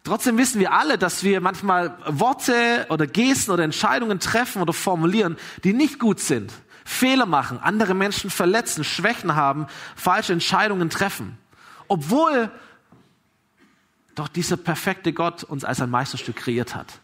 Trotzdem 0.04 0.38
wissen 0.38 0.60
wir 0.60 0.74
alle, 0.74 0.98
dass 0.98 1.24
wir 1.24 1.39
manchmal 1.39 1.98
Worte 2.08 2.88
oder 2.89 3.06
Gesten 3.06 3.51
oder 3.51 3.63
Entscheidungen 3.63 4.20
treffen 4.20 4.62
oder 4.62 4.74
formulieren, 4.74 5.38
die 5.63 5.74
nicht 5.74 6.00
gut 6.00 6.20
sind. 6.20 6.51
Fehler 6.84 7.25
machen, 7.25 7.60
andere 7.62 7.94
Menschen 7.94 8.30
verletzen, 8.30 8.84
Schwächen 8.84 9.36
haben, 9.36 9.68
falsche 9.96 10.34
Entscheidungen 10.34 10.89
treffen. 10.89 11.38
Obwohl 11.88 12.50
doch 14.15 14.27
dieser 14.27 14.58
perfekte 14.58 15.13
Gott 15.13 15.43
uns 15.43 15.63
als 15.63 15.82
ein 15.82 15.89
Meisterstück 15.89 16.36
kreiert 16.36 16.75
hat. 16.75 17.00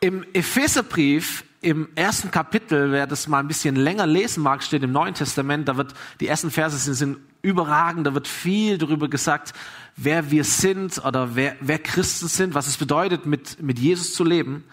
Im 0.00 0.24
Epheserbrief 0.32 1.44
im 1.62 1.88
ersten 1.94 2.30
Kapitel, 2.30 2.90
wer 2.90 3.06
das 3.06 3.28
mal 3.28 3.40
ein 3.40 3.48
bisschen 3.48 3.76
länger 3.76 4.06
lesen 4.06 4.42
mag, 4.42 4.62
steht 4.62 4.82
im 4.82 4.92
Neuen 4.92 5.12
Testament, 5.12 5.68
da 5.68 5.76
wird, 5.76 5.92
die 6.20 6.26
ersten 6.26 6.50
Verse 6.50 6.78
sind, 6.78 6.94
sind 6.94 7.18
überragend, 7.42 8.06
da 8.06 8.14
wird 8.14 8.28
viel 8.28 8.78
darüber 8.78 9.08
gesagt, 9.08 9.52
wer 9.96 10.30
wir 10.30 10.44
sind 10.44 11.04
oder 11.04 11.34
wer, 11.36 11.56
wer 11.60 11.78
Christen 11.78 12.28
sind, 12.28 12.54
was 12.54 12.66
es 12.66 12.78
bedeutet, 12.78 13.26
mit, 13.26 13.62
mit 13.62 13.78
Jesus 13.78 14.14
zu 14.14 14.24
leben. 14.24 14.64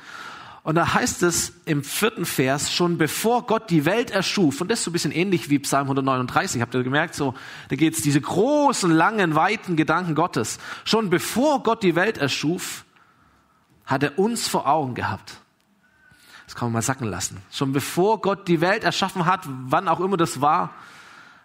Und 0.67 0.75
da 0.75 0.95
heißt 0.95 1.23
es 1.23 1.53
im 1.63 1.81
vierten 1.81 2.25
Vers, 2.25 2.73
schon 2.73 2.97
bevor 2.97 3.45
Gott 3.45 3.69
die 3.69 3.85
Welt 3.85 4.11
erschuf, 4.11 4.59
und 4.59 4.69
das 4.69 4.79
ist 4.79 4.83
so 4.83 4.89
ein 4.89 4.91
bisschen 4.91 5.13
ähnlich 5.13 5.49
wie 5.49 5.59
Psalm 5.59 5.83
139, 5.83 6.61
habt 6.61 6.75
ihr 6.75 6.83
gemerkt, 6.83 7.15
so, 7.15 7.35
da 7.69 7.77
geht 7.77 7.93
es 7.93 8.01
diese 8.01 8.19
großen, 8.19 8.91
langen, 8.91 9.33
weiten 9.35 9.77
Gedanken 9.77 10.13
Gottes. 10.13 10.59
Schon 10.83 11.09
bevor 11.09 11.63
Gott 11.63 11.83
die 11.83 11.95
Welt 11.95 12.17
erschuf, 12.17 12.83
hat 13.85 14.03
er 14.03 14.19
uns 14.19 14.49
vor 14.49 14.67
Augen 14.67 14.93
gehabt. 14.93 15.37
Das 16.47 16.55
kann 16.55 16.65
man 16.65 16.73
mal 16.73 16.81
sacken 16.81 17.07
lassen. 17.07 17.37
Schon 17.49 17.71
bevor 17.71 18.19
Gott 18.19 18.49
die 18.49 18.59
Welt 18.59 18.83
erschaffen 18.83 19.25
hat, 19.25 19.45
wann 19.47 19.87
auch 19.87 20.01
immer 20.01 20.17
das 20.17 20.41
war, 20.41 20.71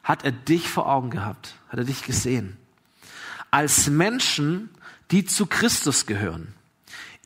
hat 0.03 0.25
er 0.25 0.33
dich 0.33 0.69
vor 0.69 0.89
Augen 0.89 1.11
gehabt, 1.11 1.55
hat 1.69 1.79
er 1.79 1.85
dich 1.85 2.03
gesehen. 2.03 2.57
Als 3.53 3.89
Menschen, 3.89 4.71
die 5.13 5.25
zu 5.25 5.47
Christus 5.47 6.07
gehören. 6.07 6.57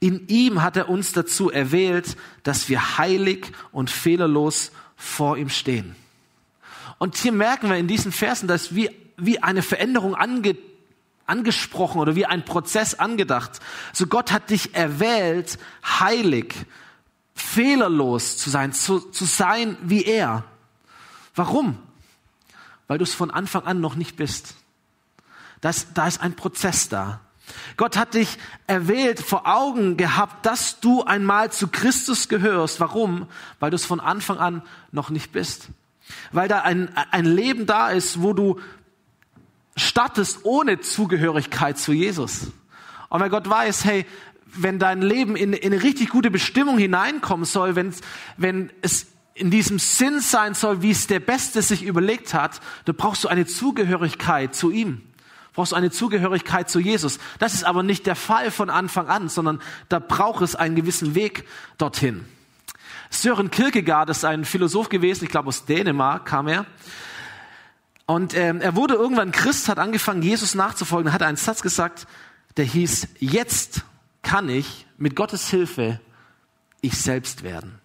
In 0.00 0.28
ihm 0.28 0.62
hat 0.62 0.76
er 0.76 0.88
uns 0.88 1.12
dazu 1.12 1.50
erwählt, 1.50 2.16
dass 2.42 2.68
wir 2.68 2.98
heilig 2.98 3.52
und 3.72 3.90
fehlerlos 3.90 4.72
vor 4.94 5.38
ihm 5.38 5.48
stehen. 5.48 5.96
Und 6.98 7.16
hier 7.16 7.32
merken 7.32 7.68
wir 7.68 7.76
in 7.76 7.88
diesen 7.88 8.12
Versen, 8.12 8.48
dass 8.48 8.74
wie, 8.74 8.90
wie 9.16 9.42
eine 9.42 9.62
Veränderung 9.62 10.14
ange, 10.14 10.56
angesprochen 11.26 12.00
oder 12.00 12.14
wie 12.14 12.26
ein 12.26 12.44
Prozess 12.44 12.94
angedacht. 12.94 13.60
So 13.92 14.06
Gott 14.06 14.32
hat 14.32 14.50
dich 14.50 14.74
erwählt, 14.74 15.58
heilig, 15.84 16.54
fehlerlos 17.34 18.38
zu 18.38 18.50
sein, 18.50 18.72
zu, 18.72 19.00
zu 19.00 19.24
sein 19.24 19.76
wie 19.82 20.04
er. 20.04 20.44
Warum? 21.34 21.78
Weil 22.86 22.98
du 22.98 23.04
es 23.04 23.14
von 23.14 23.30
Anfang 23.30 23.64
an 23.64 23.80
noch 23.80 23.94
nicht 23.94 24.16
bist. 24.16 24.54
Das, 25.60 25.92
da 25.92 26.06
ist 26.06 26.20
ein 26.20 26.36
Prozess 26.36 26.88
da. 26.88 27.20
Gott 27.76 27.96
hat 27.96 28.14
dich 28.14 28.38
erwählt, 28.66 29.20
vor 29.20 29.46
Augen 29.46 29.96
gehabt, 29.96 30.46
dass 30.46 30.80
du 30.80 31.04
einmal 31.04 31.52
zu 31.52 31.68
Christus 31.68 32.28
gehörst. 32.28 32.80
Warum? 32.80 33.26
Weil 33.60 33.70
du 33.70 33.76
es 33.76 33.84
von 33.84 34.00
Anfang 34.00 34.38
an 34.38 34.62
noch 34.92 35.10
nicht 35.10 35.32
bist. 35.32 35.68
Weil 36.32 36.48
da 36.48 36.60
ein, 36.60 36.90
ein 37.10 37.24
Leben 37.24 37.66
da 37.66 37.90
ist, 37.90 38.22
wo 38.22 38.32
du 38.32 38.60
startest 39.76 40.40
ohne 40.44 40.80
Zugehörigkeit 40.80 41.78
zu 41.78 41.92
Jesus. 41.92 42.52
Und 43.08 43.20
weil 43.20 43.30
Gott 43.30 43.48
weiß, 43.48 43.84
hey, 43.84 44.06
wenn 44.46 44.78
dein 44.78 45.02
Leben 45.02 45.36
in, 45.36 45.52
in 45.52 45.72
eine 45.72 45.82
richtig 45.82 46.08
gute 46.08 46.30
Bestimmung 46.30 46.78
hineinkommen 46.78 47.44
soll, 47.44 47.76
wenn, 47.76 47.94
wenn 48.36 48.72
es 48.80 49.06
in 49.34 49.50
diesem 49.50 49.78
Sinn 49.78 50.20
sein 50.20 50.54
soll, 50.54 50.80
wie 50.80 50.90
es 50.90 51.06
der 51.06 51.20
Beste 51.20 51.60
sich 51.60 51.82
überlegt 51.82 52.32
hat, 52.32 52.60
dann 52.86 52.96
brauchst 52.96 53.22
du 53.24 53.28
eine 53.28 53.44
Zugehörigkeit 53.44 54.54
zu 54.54 54.70
ihm. 54.70 55.02
Brauchst 55.56 55.72
du 55.72 55.76
eine 55.76 55.90
Zugehörigkeit 55.90 56.68
zu 56.68 56.80
Jesus. 56.80 57.18
Das 57.38 57.54
ist 57.54 57.64
aber 57.64 57.82
nicht 57.82 58.06
der 58.06 58.14
Fall 58.14 58.50
von 58.50 58.68
Anfang 58.68 59.08
an, 59.08 59.30
sondern 59.30 59.60
da 59.88 59.98
braucht 59.98 60.42
es 60.42 60.54
einen 60.54 60.76
gewissen 60.76 61.14
Weg 61.14 61.44
dorthin. 61.78 62.26
Søren 63.08 63.50
Kierkegaard 63.50 64.10
ist 64.10 64.26
ein 64.26 64.44
Philosoph 64.44 64.90
gewesen, 64.90 65.24
ich 65.24 65.30
glaube 65.30 65.48
aus 65.48 65.64
Dänemark 65.64 66.26
kam 66.26 66.46
er. 66.46 66.66
Und 68.04 68.36
ähm, 68.36 68.60
er 68.60 68.76
wurde 68.76 68.94
irgendwann 68.94 69.32
Christ, 69.32 69.68
hat 69.68 69.78
angefangen, 69.78 70.20
Jesus 70.20 70.54
nachzufolgen, 70.54 71.14
hat 71.14 71.22
einen 71.22 71.38
Satz 71.38 71.62
gesagt, 71.62 72.06
der 72.58 72.66
hieß, 72.66 73.08
jetzt 73.18 73.82
kann 74.22 74.50
ich 74.50 74.86
mit 74.98 75.16
Gottes 75.16 75.48
Hilfe 75.48 76.00
ich 76.82 76.98
selbst 77.00 77.42
werden. 77.42 77.80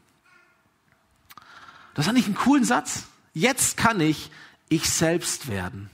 Das 1.93 2.05
fand 2.05 2.17
ich 2.19 2.25
einen 2.25 2.35
coolen 2.35 2.65
Satz. 2.65 3.05
Jetzt 3.33 3.77
kann 3.77 4.01
ich 4.01 4.29
ich 4.67 4.89
selbst 4.89 5.47
werden. 5.47 5.89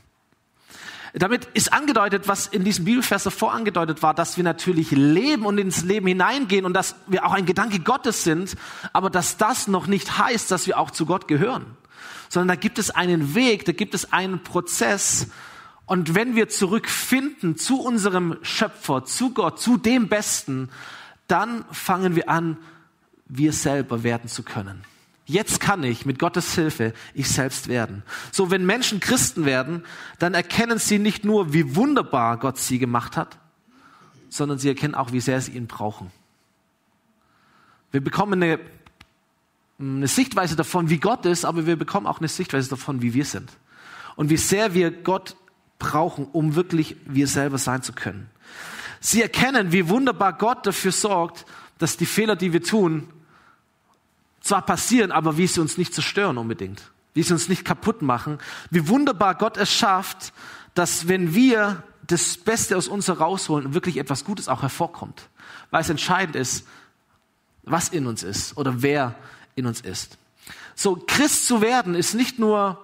Damit 1.13 1.45
ist 1.53 1.73
angedeutet, 1.73 2.27
was 2.27 2.47
in 2.47 2.63
diesem 2.63 2.85
Bibelvers 2.85 3.23
davor 3.23 3.53
angedeutet 3.53 4.03
war, 4.03 4.13
dass 4.13 4.37
wir 4.37 4.43
natürlich 4.43 4.91
leben 4.91 5.45
und 5.45 5.57
ins 5.57 5.83
Leben 5.83 6.07
hineingehen 6.07 6.65
und 6.65 6.73
dass 6.73 6.95
wir 7.07 7.25
auch 7.25 7.33
ein 7.33 7.45
Gedanke 7.45 7.79
Gottes 7.79 8.23
sind, 8.23 8.55
aber 8.93 9.09
dass 9.09 9.37
das 9.37 9.67
noch 9.67 9.87
nicht 9.87 10.17
heißt, 10.17 10.51
dass 10.51 10.67
wir 10.67 10.77
auch 10.77 10.91
zu 10.91 11.05
Gott 11.05 11.27
gehören 11.27 11.65
sondern 12.29 12.49
da 12.49 12.55
gibt 12.55 12.79
es 12.79 12.91
einen 12.91 13.35
Weg, 13.35 13.65
da 13.65 13.71
gibt 13.71 13.93
es 13.93 14.11
einen 14.11 14.43
Prozess. 14.43 15.27
Und 15.85 16.15
wenn 16.15 16.35
wir 16.35 16.49
zurückfinden 16.49 17.57
zu 17.57 17.81
unserem 17.81 18.37
Schöpfer, 18.41 19.05
zu 19.05 19.33
Gott, 19.33 19.59
zu 19.59 19.77
dem 19.77 20.09
Besten, 20.09 20.69
dann 21.27 21.65
fangen 21.71 22.15
wir 22.15 22.29
an, 22.29 22.57
wir 23.27 23.53
selber 23.53 24.03
werden 24.03 24.29
zu 24.29 24.43
können. 24.43 24.83
Jetzt 25.29 25.60
kann 25.60 25.84
ich 25.84 26.05
mit 26.05 26.19
Gottes 26.19 26.55
Hilfe 26.55 26.93
ich 27.13 27.29
selbst 27.29 27.67
werden. 27.67 28.03
So, 28.31 28.50
wenn 28.50 28.65
Menschen 28.65 29.01
Christen 29.01 29.43
werden, 29.43 29.86
dann 30.19 30.34
erkennen 30.34 30.79
sie 30.79 31.00
nicht 31.00 31.25
nur, 31.25 31.53
wie 31.53 31.75
wunderbar 31.75 32.38
Gott 32.38 32.57
sie 32.57 32.79
gemacht 32.79 33.17
hat, 33.17 33.38
sondern 34.29 34.57
sie 34.57 34.69
erkennen 34.69 34.96
auch, 34.96 35.12
wie 35.12 35.19
sehr 35.19 35.41
sie 35.41 35.51
ihn 35.51 35.67
brauchen. 35.67 36.12
Wir 37.91 38.01
bekommen 38.01 38.41
eine 38.41 38.60
eine 39.79 40.07
Sichtweise 40.07 40.55
davon, 40.55 40.89
wie 40.89 40.98
Gott 40.98 41.25
ist, 41.25 41.46
aber 41.46 41.67
wir 41.67 41.75
bekommen 41.75 42.07
auch 42.07 42.19
eine 42.19 42.27
Sichtweise 42.27 42.69
davon, 42.69 43.01
wie 43.01 43.13
wir 43.13 43.25
sind. 43.25 43.51
Und 44.15 44.29
wie 44.29 44.38
sehr 44.38 44.74
wir 44.74 44.89
Gott 44.89 45.36
brauchen, 45.77 46.25
um 46.31 46.55
wirklich 46.55 46.96
wir 47.05 47.27
selber 47.27 47.60
sein 47.60 47.84
zu 47.84 47.93
können. 47.93 48.29
Sie 49.00 49.22
erkennen, 49.22 49.72
wie 49.72 49.89
wunderbar 49.89 50.34
Gott 50.34 50.65
dafür 50.65 50.91
sorgt, 50.91 51.46
dass 51.77 51.98
die 51.98 52.07
Fehler, 52.07 52.36
die 52.36 52.53
wir 52.53 52.63
tun, 52.63 53.07
zwar 54.47 54.63
passieren, 54.63 55.11
aber 55.11 55.37
wie 55.37 55.47
sie 55.47 55.61
uns 55.61 55.77
nicht 55.77 55.93
zerstören 55.93 56.37
unbedingt, 56.37 56.81
wie 57.13 57.23
sie 57.23 57.33
uns 57.33 57.49
nicht 57.49 57.65
kaputt 57.65 58.01
machen. 58.01 58.39
Wie 58.69 58.87
wunderbar 58.87 59.35
Gott 59.35 59.57
es 59.57 59.71
schafft, 59.71 60.33
dass 60.73 61.07
wenn 61.07 61.33
wir 61.33 61.83
das 62.07 62.37
Beste 62.37 62.77
aus 62.77 62.87
uns 62.87 63.07
herausholen, 63.07 63.73
wirklich 63.73 63.97
etwas 63.97 64.23
Gutes 64.23 64.47
auch 64.47 64.61
hervorkommt. 64.61 65.29
Weil 65.71 65.81
es 65.81 65.89
entscheidend 65.89 66.35
ist, 66.35 66.65
was 67.63 67.89
in 67.89 68.07
uns 68.07 68.23
ist 68.23 68.55
oder 68.57 68.81
wer 68.81 69.15
in 69.55 69.65
uns 69.65 69.81
ist. 69.81 70.17
So, 70.75 71.03
Christ 71.07 71.47
zu 71.47 71.61
werden 71.61 71.95
ist 71.95 72.13
nicht 72.13 72.39
nur 72.39 72.79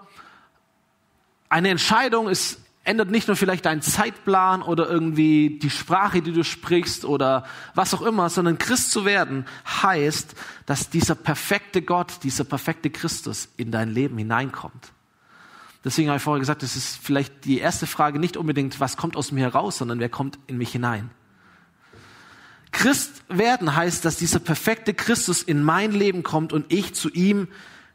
eine 1.47 1.69
Entscheidung, 1.69 2.27
es 2.27 2.57
ändert 2.83 3.09
nicht 3.09 3.27
nur 3.27 3.37
vielleicht 3.37 3.65
deinen 3.65 3.81
Zeitplan 3.81 4.61
oder 4.61 4.89
irgendwie 4.89 5.57
die 5.61 5.69
Sprache, 5.69 6.21
die 6.21 6.33
du 6.33 6.43
sprichst 6.43 7.05
oder 7.05 7.45
was 7.75 7.93
auch 7.93 8.01
immer, 8.01 8.29
sondern 8.29 8.57
Christ 8.57 8.91
zu 8.91 9.05
werden 9.05 9.45
heißt, 9.81 10.35
dass 10.65 10.89
dieser 10.89 11.15
perfekte 11.15 11.81
Gott, 11.81 12.23
dieser 12.23 12.43
perfekte 12.43 12.89
Christus 12.89 13.47
in 13.55 13.71
dein 13.71 13.89
Leben 13.89 14.17
hineinkommt. 14.17 14.91
Deswegen 15.85 16.09
habe 16.09 16.17
ich 16.17 16.23
vorher 16.23 16.39
gesagt, 16.39 16.63
das 16.63 16.75
ist 16.75 16.97
vielleicht 17.01 17.45
die 17.45 17.59
erste 17.59 17.87
Frage 17.87 18.19
nicht 18.19 18.37
unbedingt, 18.37 18.79
was 18.79 18.97
kommt 18.97 19.15
aus 19.15 19.31
mir 19.31 19.41
heraus, 19.41 19.77
sondern 19.77 19.99
wer 19.99 20.09
kommt 20.09 20.39
in 20.47 20.57
mich 20.57 20.71
hinein. 20.71 21.09
Christ 22.71 23.23
werden 23.29 23.75
heißt, 23.75 24.03
dass 24.03 24.17
dieser 24.17 24.39
perfekte 24.39 24.93
Christus 24.93 25.43
in 25.43 25.63
mein 25.63 25.91
Leben 25.91 26.23
kommt 26.23 26.51
und 26.51 26.71
ich 26.71 26.95
zu 26.95 27.09
ihm 27.09 27.47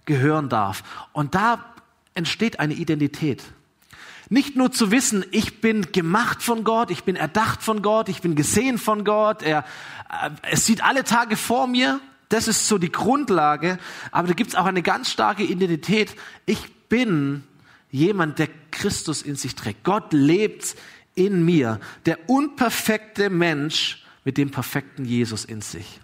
gehören 0.05 0.49
darf. 0.49 0.83
Und 1.13 1.35
da 1.35 1.75
entsteht 2.15 2.61
eine 2.61 2.75
Identität. 2.75 3.43
Nicht 4.31 4.57
nur 4.57 4.71
zu 4.73 4.91
wissen, 4.91 5.25
ich 5.31 5.61
bin 5.61 5.93
gemacht 5.93 6.43
von 6.43 6.65
Gott, 6.65 6.91
ich 6.91 7.05
bin 7.05 7.17
erdacht 7.17 7.63
von 7.63 7.81
Gott, 7.81 8.09
ich 8.09 8.21
bin 8.21 8.35
gesehen 8.35 8.77
von 8.77 9.05
Gott, 9.05 9.43
er, 9.43 9.65
äh, 10.11 10.31
es 10.51 10.67
sieht 10.67 10.85
alle 10.85 11.05
Tage 11.05 11.37
vor 11.37 11.67
mir, 11.67 12.01
das 12.29 12.47
ist 12.47 12.69
so 12.69 12.77
die 12.77 12.93
Grundlage, 12.93 13.79
aber 14.11 14.29
da 14.29 14.35
gibt 14.35 14.51
es 14.51 14.57
auch 14.57 14.67
eine 14.67 14.83
ganz 14.83 15.11
starke 15.11 15.45
Identität. 15.45 16.15
Ich 16.45 16.71
bin 16.89 17.43
jemand, 17.91 18.39
der 18.39 18.49
Christus 18.71 19.23
in 19.23 19.37
sich 19.37 19.55
trägt. 19.55 19.83
Gott 19.83 20.13
lebt 20.13 20.77
in 21.15 21.45
mir. 21.45 21.81
Der 22.05 22.29
unperfekte 22.29 23.31
Mensch 23.31 24.05
mit 24.25 24.37
dem 24.37 24.51
perfekten 24.51 25.07
Jesus 25.07 25.47
in 25.47 25.63
sich. 25.63 26.01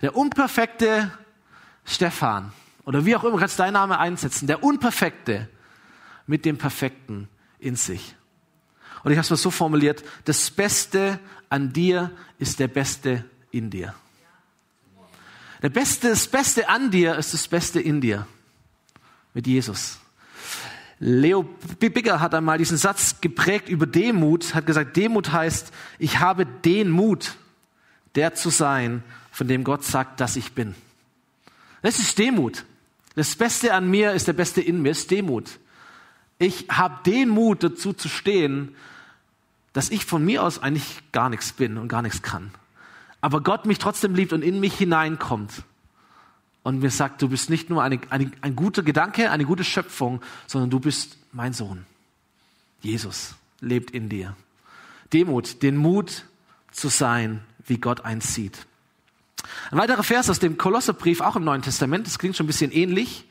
Der 0.00 0.16
unperfekte 0.16 1.10
Stefan 1.84 2.52
oder 2.84 3.04
wie 3.04 3.14
auch 3.14 3.24
immer 3.24 3.38
kannst 3.38 3.58
du 3.58 3.62
deinen 3.62 3.74
Namen 3.74 3.92
einsetzen, 3.92 4.46
der 4.46 4.62
unperfekte 4.62 5.48
mit 6.26 6.44
dem 6.44 6.58
perfekten 6.58 7.28
in 7.58 7.76
sich. 7.76 8.14
Und 9.04 9.12
ich 9.12 9.18
habe 9.18 9.24
es 9.24 9.30
mal 9.30 9.36
so 9.36 9.50
formuliert, 9.50 10.02
das 10.24 10.50
Beste 10.50 11.20
an 11.48 11.72
dir 11.72 12.10
ist 12.38 12.58
der 12.58 12.68
Beste 12.68 13.24
in 13.50 13.70
dir. 13.70 13.94
Der 15.62 15.70
Beste, 15.70 16.10
das 16.10 16.26
Beste 16.26 16.68
an 16.68 16.90
dir 16.90 17.16
ist 17.16 17.32
das 17.32 17.48
Beste 17.48 17.80
in 17.80 18.00
dir. 18.00 18.26
Mit 19.32 19.46
Jesus. 19.46 19.98
Leo 20.98 21.42
Bigger 21.78 22.20
hat 22.20 22.34
einmal 22.34 22.58
diesen 22.58 22.78
Satz 22.78 23.20
geprägt 23.20 23.68
über 23.68 23.86
Demut, 23.86 24.54
hat 24.54 24.66
gesagt, 24.66 24.96
Demut 24.96 25.32
heißt, 25.32 25.72
ich 25.98 26.20
habe 26.20 26.46
den 26.46 26.90
Mut, 26.90 27.36
der 28.14 28.34
zu 28.34 28.50
sein, 28.50 29.02
von 29.30 29.46
dem 29.46 29.62
Gott 29.62 29.84
sagt, 29.84 30.20
dass 30.20 30.36
ich 30.36 30.52
bin. 30.52 30.74
Das 31.82 31.98
ist 31.98 32.18
Demut. 32.18 32.64
Das 33.14 33.36
Beste 33.36 33.74
an 33.74 33.88
mir 33.88 34.12
ist 34.12 34.26
der 34.26 34.32
Beste 34.32 34.60
in 34.60 34.80
mir, 34.82 34.92
ist 34.92 35.10
Demut. 35.10 35.58
Ich 36.38 36.66
habe 36.68 36.98
den 37.04 37.28
Mut 37.28 37.62
dazu 37.62 37.92
zu 37.92 38.08
stehen, 38.08 38.74
dass 39.72 39.90
ich 39.90 40.04
von 40.04 40.24
mir 40.24 40.42
aus 40.42 40.58
eigentlich 40.58 41.02
gar 41.12 41.28
nichts 41.30 41.52
bin 41.52 41.78
und 41.78 41.88
gar 41.88 42.02
nichts 42.02 42.22
kann. 42.22 42.50
Aber 43.20 43.42
Gott 43.42 43.66
mich 43.66 43.78
trotzdem 43.78 44.14
liebt 44.14 44.32
und 44.32 44.42
in 44.42 44.60
mich 44.60 44.74
hineinkommt 44.74 45.52
und 46.62 46.80
mir 46.80 46.90
sagt, 46.90 47.22
du 47.22 47.28
bist 47.28 47.50
nicht 47.50 47.70
nur 47.70 47.82
eine, 47.82 48.00
eine, 48.10 48.30
ein 48.40 48.56
guter 48.56 48.82
Gedanke, 48.82 49.30
eine 49.30 49.44
gute 49.44 49.64
Schöpfung, 49.64 50.20
sondern 50.46 50.70
du 50.70 50.80
bist 50.80 51.16
mein 51.32 51.52
Sohn. 51.52 51.86
Jesus 52.80 53.34
lebt 53.60 53.90
in 53.90 54.08
dir. 54.08 54.36
Demut, 55.12 55.62
den 55.62 55.76
Mut 55.76 56.24
zu 56.72 56.88
sein, 56.88 57.42
wie 57.66 57.78
Gott 57.78 58.04
eins 58.04 58.34
sieht. 58.34 58.66
Ein 59.70 59.78
weiterer 59.78 60.02
Vers 60.02 60.28
aus 60.30 60.38
dem 60.38 60.58
Kolosserbrief, 60.58 61.20
auch 61.20 61.36
im 61.36 61.44
Neuen 61.44 61.62
Testament, 61.62 62.06
das 62.06 62.18
klingt 62.18 62.36
schon 62.36 62.44
ein 62.44 62.48
bisschen 62.48 62.72
ähnlich. 62.72 63.26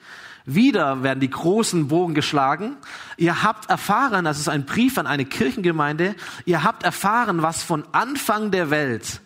Wieder 0.45 1.03
werden 1.03 1.19
die 1.19 1.29
großen 1.29 1.87
Bogen 1.87 2.13
geschlagen. 2.13 2.77
Ihr 3.17 3.43
habt 3.43 3.69
erfahren, 3.69 4.25
das 4.25 4.39
ist 4.39 4.47
ein 4.47 4.65
Brief 4.65 4.97
an 4.97 5.07
eine 5.07 5.25
Kirchengemeinde, 5.25 6.15
ihr 6.45 6.63
habt 6.63 6.83
erfahren, 6.83 7.41
was 7.41 7.63
von 7.63 7.83
Anfang 7.91 8.51
der 8.51 8.69
Welt, 8.69 9.21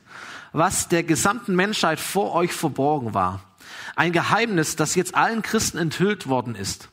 was 0.54 0.88
der 0.88 1.04
gesamten 1.04 1.56
Menschheit 1.56 2.00
vor 2.00 2.34
euch 2.34 2.54
verborgen 2.54 3.14
war 3.14 3.42
ein 4.00 4.14
Geheimnis, 4.14 4.78
das 4.78 4.96
jetzt 4.96 5.14
allen 5.14 5.42
Christen 5.42 5.78
enthüllt 5.78 6.28
worden 6.28 6.56
ist. 6.56 6.88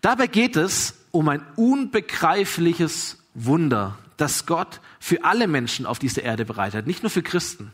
Dabei 0.00 0.26
geht 0.26 0.56
es 0.56 0.94
um 1.10 1.28
ein 1.28 1.42
unbegreifliches 1.56 3.18
Wunder, 3.34 3.98
das 4.16 4.46
Gott 4.46 4.80
für 4.98 5.22
alle 5.24 5.46
Menschen 5.46 5.84
auf 5.84 5.98
dieser 5.98 6.22
Erde 6.22 6.46
bereitet, 6.46 6.86
nicht 6.86 7.02
nur 7.02 7.10
für 7.10 7.22
Christen. 7.22 7.72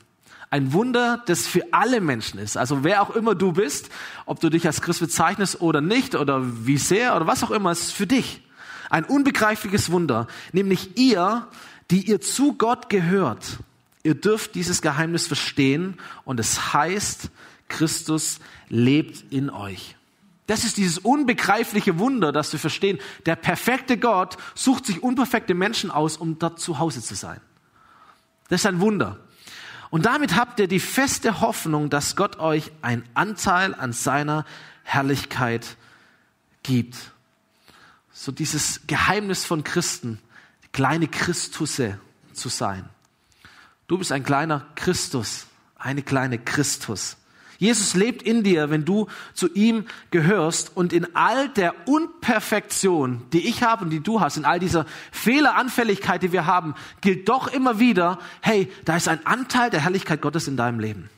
Ein 0.50 0.72
Wunder, 0.72 1.22
das 1.26 1.46
für 1.46 1.62
alle 1.72 2.00
Menschen 2.00 2.38
ist. 2.38 2.56
Also 2.56 2.84
wer 2.84 3.02
auch 3.02 3.10
immer 3.10 3.34
du 3.34 3.52
bist, 3.52 3.90
ob 4.26 4.40
du 4.40 4.48
dich 4.48 4.66
als 4.66 4.80
Christ 4.80 5.00
bezeichnest 5.00 5.60
oder 5.60 5.80
nicht, 5.80 6.14
oder 6.14 6.42
wie 6.66 6.78
sehr 6.78 7.16
oder 7.16 7.26
was 7.26 7.42
auch 7.42 7.50
immer, 7.50 7.72
ist 7.72 7.92
für 7.92 8.06
dich. 8.06 8.42
Ein 8.88 9.04
unbegreifliches 9.04 9.90
Wunder, 9.90 10.28
nämlich 10.52 10.96
ihr, 10.96 11.48
die 11.90 12.08
ihr 12.08 12.20
zu 12.20 12.54
Gott 12.54 12.88
gehört. 12.88 13.58
Ihr 14.04 14.14
dürft 14.14 14.54
dieses 14.54 14.82
Geheimnis 14.82 15.26
verstehen 15.26 15.98
und 16.24 16.38
es 16.38 16.72
heißt, 16.72 17.30
Christus 17.68 18.38
lebt 18.68 19.32
in 19.32 19.50
euch. 19.50 19.96
Das 20.46 20.62
ist 20.62 20.76
dieses 20.76 20.98
unbegreifliche 20.98 21.98
Wunder, 21.98 22.30
das 22.30 22.52
wir 22.52 22.60
verstehen. 22.60 22.98
Der 23.26 23.34
perfekte 23.34 23.98
Gott 23.98 24.36
sucht 24.54 24.86
sich 24.86 25.02
unperfekte 25.02 25.54
Menschen 25.54 25.90
aus, 25.90 26.16
um 26.16 26.38
dort 26.38 26.60
zu 26.60 26.78
Hause 26.78 27.02
zu 27.02 27.16
sein. 27.16 27.40
Das 28.48 28.60
ist 28.60 28.66
ein 28.66 28.80
Wunder. 28.80 29.18
Und 29.90 30.06
damit 30.06 30.36
habt 30.36 30.58
ihr 30.60 30.68
die 30.68 30.80
feste 30.80 31.40
Hoffnung, 31.40 31.90
dass 31.90 32.16
Gott 32.16 32.38
euch 32.38 32.72
einen 32.82 33.04
Anteil 33.14 33.74
an 33.74 33.92
seiner 33.92 34.44
Herrlichkeit 34.82 35.76
gibt. 36.62 36.96
So 38.12 38.32
dieses 38.32 38.86
Geheimnis 38.86 39.44
von 39.44 39.62
Christen, 39.62 40.20
kleine 40.72 41.08
Christusse 41.08 42.00
zu 42.32 42.48
sein. 42.48 42.88
Du 43.86 43.98
bist 43.98 44.10
ein 44.12 44.24
kleiner 44.24 44.66
Christus, 44.74 45.46
eine 45.76 46.02
kleine 46.02 46.38
Christus. 46.38 47.16
Jesus 47.58 47.94
lebt 47.94 48.22
in 48.22 48.42
dir, 48.42 48.70
wenn 48.70 48.84
du 48.84 49.06
zu 49.32 49.52
ihm 49.52 49.86
gehörst 50.10 50.76
und 50.76 50.92
in 50.92 51.16
all 51.16 51.48
der 51.48 51.74
Unperfektion, 51.88 53.22
die 53.32 53.48
ich 53.48 53.62
habe 53.62 53.84
und 53.84 53.90
die 53.90 54.00
du 54.00 54.20
hast, 54.20 54.36
in 54.36 54.44
all 54.44 54.58
dieser 54.58 54.86
Fehleranfälligkeit, 55.12 56.22
die 56.22 56.32
wir 56.32 56.46
haben, 56.46 56.74
gilt 57.00 57.28
doch 57.28 57.48
immer 57.48 57.78
wieder, 57.78 58.18
hey, 58.42 58.70
da 58.84 58.96
ist 58.96 59.08
ein 59.08 59.24
Anteil 59.24 59.70
der 59.70 59.80
Herrlichkeit 59.80 60.20
Gottes 60.20 60.48
in 60.48 60.56
deinem 60.56 60.80
Leben. 60.80 61.08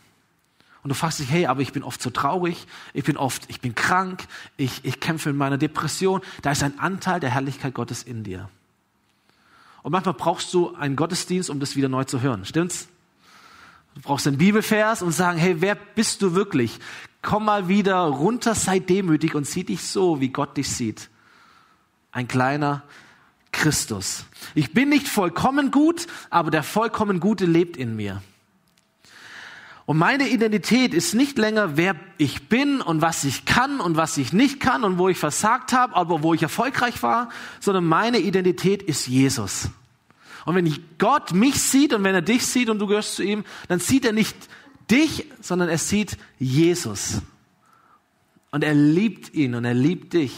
Und 0.83 0.91
du 0.91 0.95
fragst 0.95 1.19
dich, 1.19 1.31
hey, 1.31 1.47
aber 1.47 1.61
ich 1.61 1.73
bin 1.73 1.83
oft 1.83 2.01
so 2.01 2.11
traurig, 2.11 2.67
ich 2.95 3.05
bin 3.05 3.17
oft, 3.17 3.45
ich 3.49 3.61
bin 3.61 3.75
krank, 3.75 4.27
ich, 4.57 4.85
ich 4.85 5.01
kämpfe 5.01 5.31
in 5.31 5.37
meiner 5.37 5.59
Depression. 5.59 6.21
Da 6.43 6.53
ist 6.53 6.63
ein 6.63 6.79
Anteil 6.79 7.21
der 7.21 7.31
Herrlichkeit 7.31 7.75
Gottes 7.75 8.05
in 8.05 8.23
dir. 8.23 8.49
Und 9.83 9.93
manchmal 9.93 10.15
brauchst 10.15 10.55
du 10.55 10.75
einen 10.75 10.97
Gottesdienst, 10.97 11.51
um 11.51 11.61
das 11.61 11.75
wieder 11.75 11.89
neu 11.89 12.05
zu 12.05 12.21
hören. 12.21 12.45
Stimmt's? 12.45 12.89
Du 13.95 14.01
brauchst 14.03 14.27
einen 14.27 14.39
Bibelvers 14.39 15.03
und 15.03 15.13
sagen, 15.13 15.39
hey, 15.39 15.61
wer 15.61 15.75
bist 15.75 16.23
du 16.23 16.35
wirklich? 16.35 16.79
Komm 17.23 17.47
mal 17.47 17.69
wieder 17.69 17.99
runter, 17.99 18.55
sei 18.55 18.79
demütig 18.79 19.35
und 19.35 19.47
sieh 19.47 19.65
dich 19.65 19.83
so, 19.83 20.21
wie 20.21 20.29
Gott 20.29 20.57
dich 20.57 20.71
sieht. 20.71 21.11
Ein 22.13 22.29
kleiner 22.29 22.85
Christus. 23.53 24.25
Ich 24.55 24.73
bin 24.73 24.89
nicht 24.89 25.09
vollkommen 25.09 25.71
gut, 25.71 26.07
aber 26.31 26.51
der 26.51 26.63
vollkommen 26.63 27.19
Gute 27.21 27.45
lebt 27.45 27.77
in 27.77 27.97
mir. 27.97 28.23
Und 29.89 29.97
meine 29.97 30.29
Identität 30.29 30.93
ist 30.93 31.15
nicht 31.15 31.39
länger, 31.39 31.79
wer 31.79 31.97
ich 32.19 32.51
bin 32.51 32.83
und 32.83 33.01
was 33.01 33.25
ich 33.25 33.47
kann 33.47 33.81
und 33.81 33.97
was 33.97 34.19
ich 34.19 34.35
nicht 34.35 34.61
kann 34.61 34.85
und 34.85 34.99
wo 34.99 35.09
ich 35.09 35.17
versagt 35.17 35.73
habe, 35.73 35.97
aber 35.97 36.23
wo 36.23 36.35
ich 36.35 36.43
erfolgreich 36.43 37.03
war, 37.03 37.31
sondern 37.59 37.87
meine 37.87 38.19
Identität 38.19 38.83
ist 38.83 39.07
Jesus. 39.07 39.71
Und 40.45 40.55
wenn 40.55 40.85
Gott 40.99 41.33
mich 41.33 41.61
sieht 41.61 41.93
und 41.93 42.05
wenn 42.05 42.15
er 42.15 42.23
dich 42.23 42.47
sieht 42.47 42.71
und 42.71 42.79
du 42.79 42.87
gehörst 42.87 43.17
zu 43.17 43.23
ihm, 43.23 43.45
dann 43.69 43.81
sieht 43.81 44.05
er 44.05 44.13
nicht 44.13 44.37
dich, 44.91 45.27
sondern 45.41 45.69
er 45.69 45.79
sieht 45.79 46.17
Jesus. 46.39 47.23
Und 48.51 48.65
er 48.65 48.75
liebt 48.75 49.35
ihn 49.35 49.55
und 49.55 49.65
er 49.65 49.75
liebt 49.75 50.15
dich. 50.15 50.33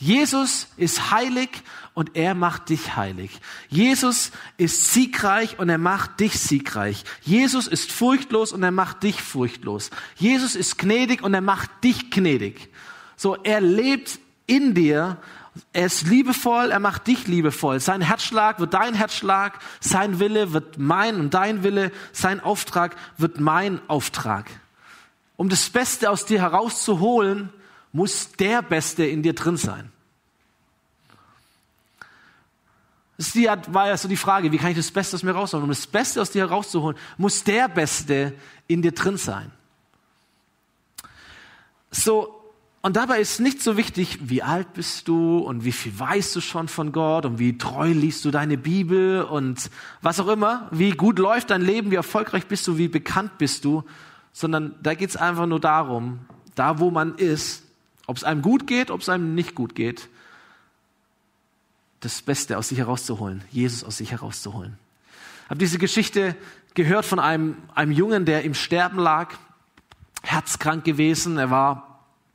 Jesus 0.00 0.68
ist 0.78 1.10
heilig 1.10 1.50
und 1.92 2.16
er 2.16 2.34
macht 2.34 2.70
dich 2.70 2.96
heilig. 2.96 3.38
Jesus 3.68 4.32
ist 4.56 4.94
siegreich 4.94 5.58
und 5.58 5.68
er 5.68 5.76
macht 5.76 6.20
dich 6.20 6.40
siegreich. 6.40 7.04
Jesus 7.20 7.66
ist 7.66 7.92
furchtlos 7.92 8.52
und 8.52 8.62
er 8.62 8.70
macht 8.70 9.02
dich 9.02 9.20
furchtlos. 9.20 9.90
Jesus 10.16 10.56
ist 10.56 10.78
gnädig 10.78 11.22
und 11.22 11.34
er 11.34 11.42
macht 11.42 11.70
dich 11.84 12.10
gnädig. 12.10 12.70
So, 13.16 13.36
er 13.42 13.60
lebt 13.60 14.18
in 14.46 14.72
dir 14.74 15.18
er 15.72 15.86
ist 15.86 16.06
liebevoll, 16.06 16.70
er 16.70 16.78
macht 16.78 17.06
dich 17.06 17.26
liebevoll. 17.26 17.80
Sein 17.80 18.00
Herzschlag 18.00 18.60
wird 18.60 18.74
dein 18.74 18.94
Herzschlag, 18.94 19.58
sein 19.80 20.20
Wille 20.20 20.52
wird 20.52 20.78
mein 20.78 21.16
und 21.16 21.34
dein 21.34 21.62
Wille, 21.62 21.90
sein 22.12 22.40
Auftrag 22.40 22.96
wird 23.18 23.40
mein 23.40 23.80
Auftrag. 23.88 24.48
Um 25.36 25.48
das 25.48 25.70
Beste 25.70 26.10
aus 26.10 26.24
dir 26.24 26.40
herauszuholen, 26.40 27.52
muss 27.92 28.32
der 28.32 28.62
Beste 28.62 29.04
in 29.04 29.22
dir 29.22 29.34
drin 29.34 29.56
sein. 29.56 29.90
Das 33.16 33.34
war 33.34 33.88
ja 33.88 33.96
so 33.96 34.08
die 34.08 34.16
Frage, 34.16 34.50
wie 34.50 34.56
kann 34.56 34.70
ich 34.70 34.76
das 34.76 34.90
Beste 34.90 35.16
aus 35.16 35.22
mir 35.22 35.32
rausholen? 35.32 35.64
Um 35.64 35.68
das 35.68 35.86
Beste 35.86 36.22
aus 36.22 36.30
dir 36.30 36.48
herauszuholen, 36.48 36.96
muss 37.18 37.44
der 37.44 37.68
Beste 37.68 38.34
in 38.66 38.80
dir 38.80 38.92
drin 38.92 39.18
sein. 39.18 39.52
So, 41.90 42.39
und 42.82 42.96
dabei 42.96 43.20
ist 43.20 43.40
nicht 43.40 43.62
so 43.62 43.76
wichtig, 43.76 44.18
wie 44.22 44.42
alt 44.42 44.72
bist 44.72 45.06
du 45.06 45.38
und 45.38 45.64
wie 45.64 45.72
viel 45.72 45.98
weißt 45.98 46.34
du 46.34 46.40
schon 46.40 46.66
von 46.66 46.92
Gott 46.92 47.26
und 47.26 47.38
wie 47.38 47.58
treu 47.58 47.88
liest 47.92 48.24
du 48.24 48.30
deine 48.30 48.56
Bibel 48.56 49.22
und 49.22 49.70
was 50.00 50.18
auch 50.18 50.28
immer, 50.28 50.66
wie 50.70 50.92
gut 50.92 51.18
läuft 51.18 51.50
dein 51.50 51.60
Leben, 51.60 51.90
wie 51.90 51.96
erfolgreich 51.96 52.46
bist 52.46 52.66
du, 52.66 52.78
wie 52.78 52.88
bekannt 52.88 53.36
bist 53.36 53.66
du, 53.66 53.84
sondern 54.32 54.74
da 54.82 54.94
geht 54.94 55.10
es 55.10 55.16
einfach 55.16 55.44
nur 55.44 55.60
darum, 55.60 56.20
da 56.54 56.78
wo 56.78 56.90
man 56.90 57.16
ist, 57.16 57.64
ob 58.06 58.16
es 58.16 58.24
einem 58.24 58.40
gut 58.40 58.66
geht, 58.66 58.90
ob 58.90 59.02
es 59.02 59.10
einem 59.10 59.34
nicht 59.34 59.54
gut 59.54 59.74
geht, 59.74 60.08
das 62.00 62.22
Beste 62.22 62.56
aus 62.56 62.70
sich 62.70 62.78
herauszuholen, 62.78 63.44
Jesus 63.50 63.84
aus 63.84 63.98
sich 63.98 64.10
herauszuholen. 64.10 64.78
Ich 65.44 65.50
habe 65.50 65.58
diese 65.58 65.78
Geschichte 65.78 66.34
gehört 66.72 67.04
von 67.04 67.18
einem, 67.18 67.56
einem 67.74 67.92
Jungen, 67.92 68.24
der 68.24 68.42
im 68.42 68.54
Sterben 68.54 68.98
lag, 68.98 69.34
herzkrank 70.22 70.82
gewesen, 70.84 71.36
er 71.36 71.50
war 71.50 71.89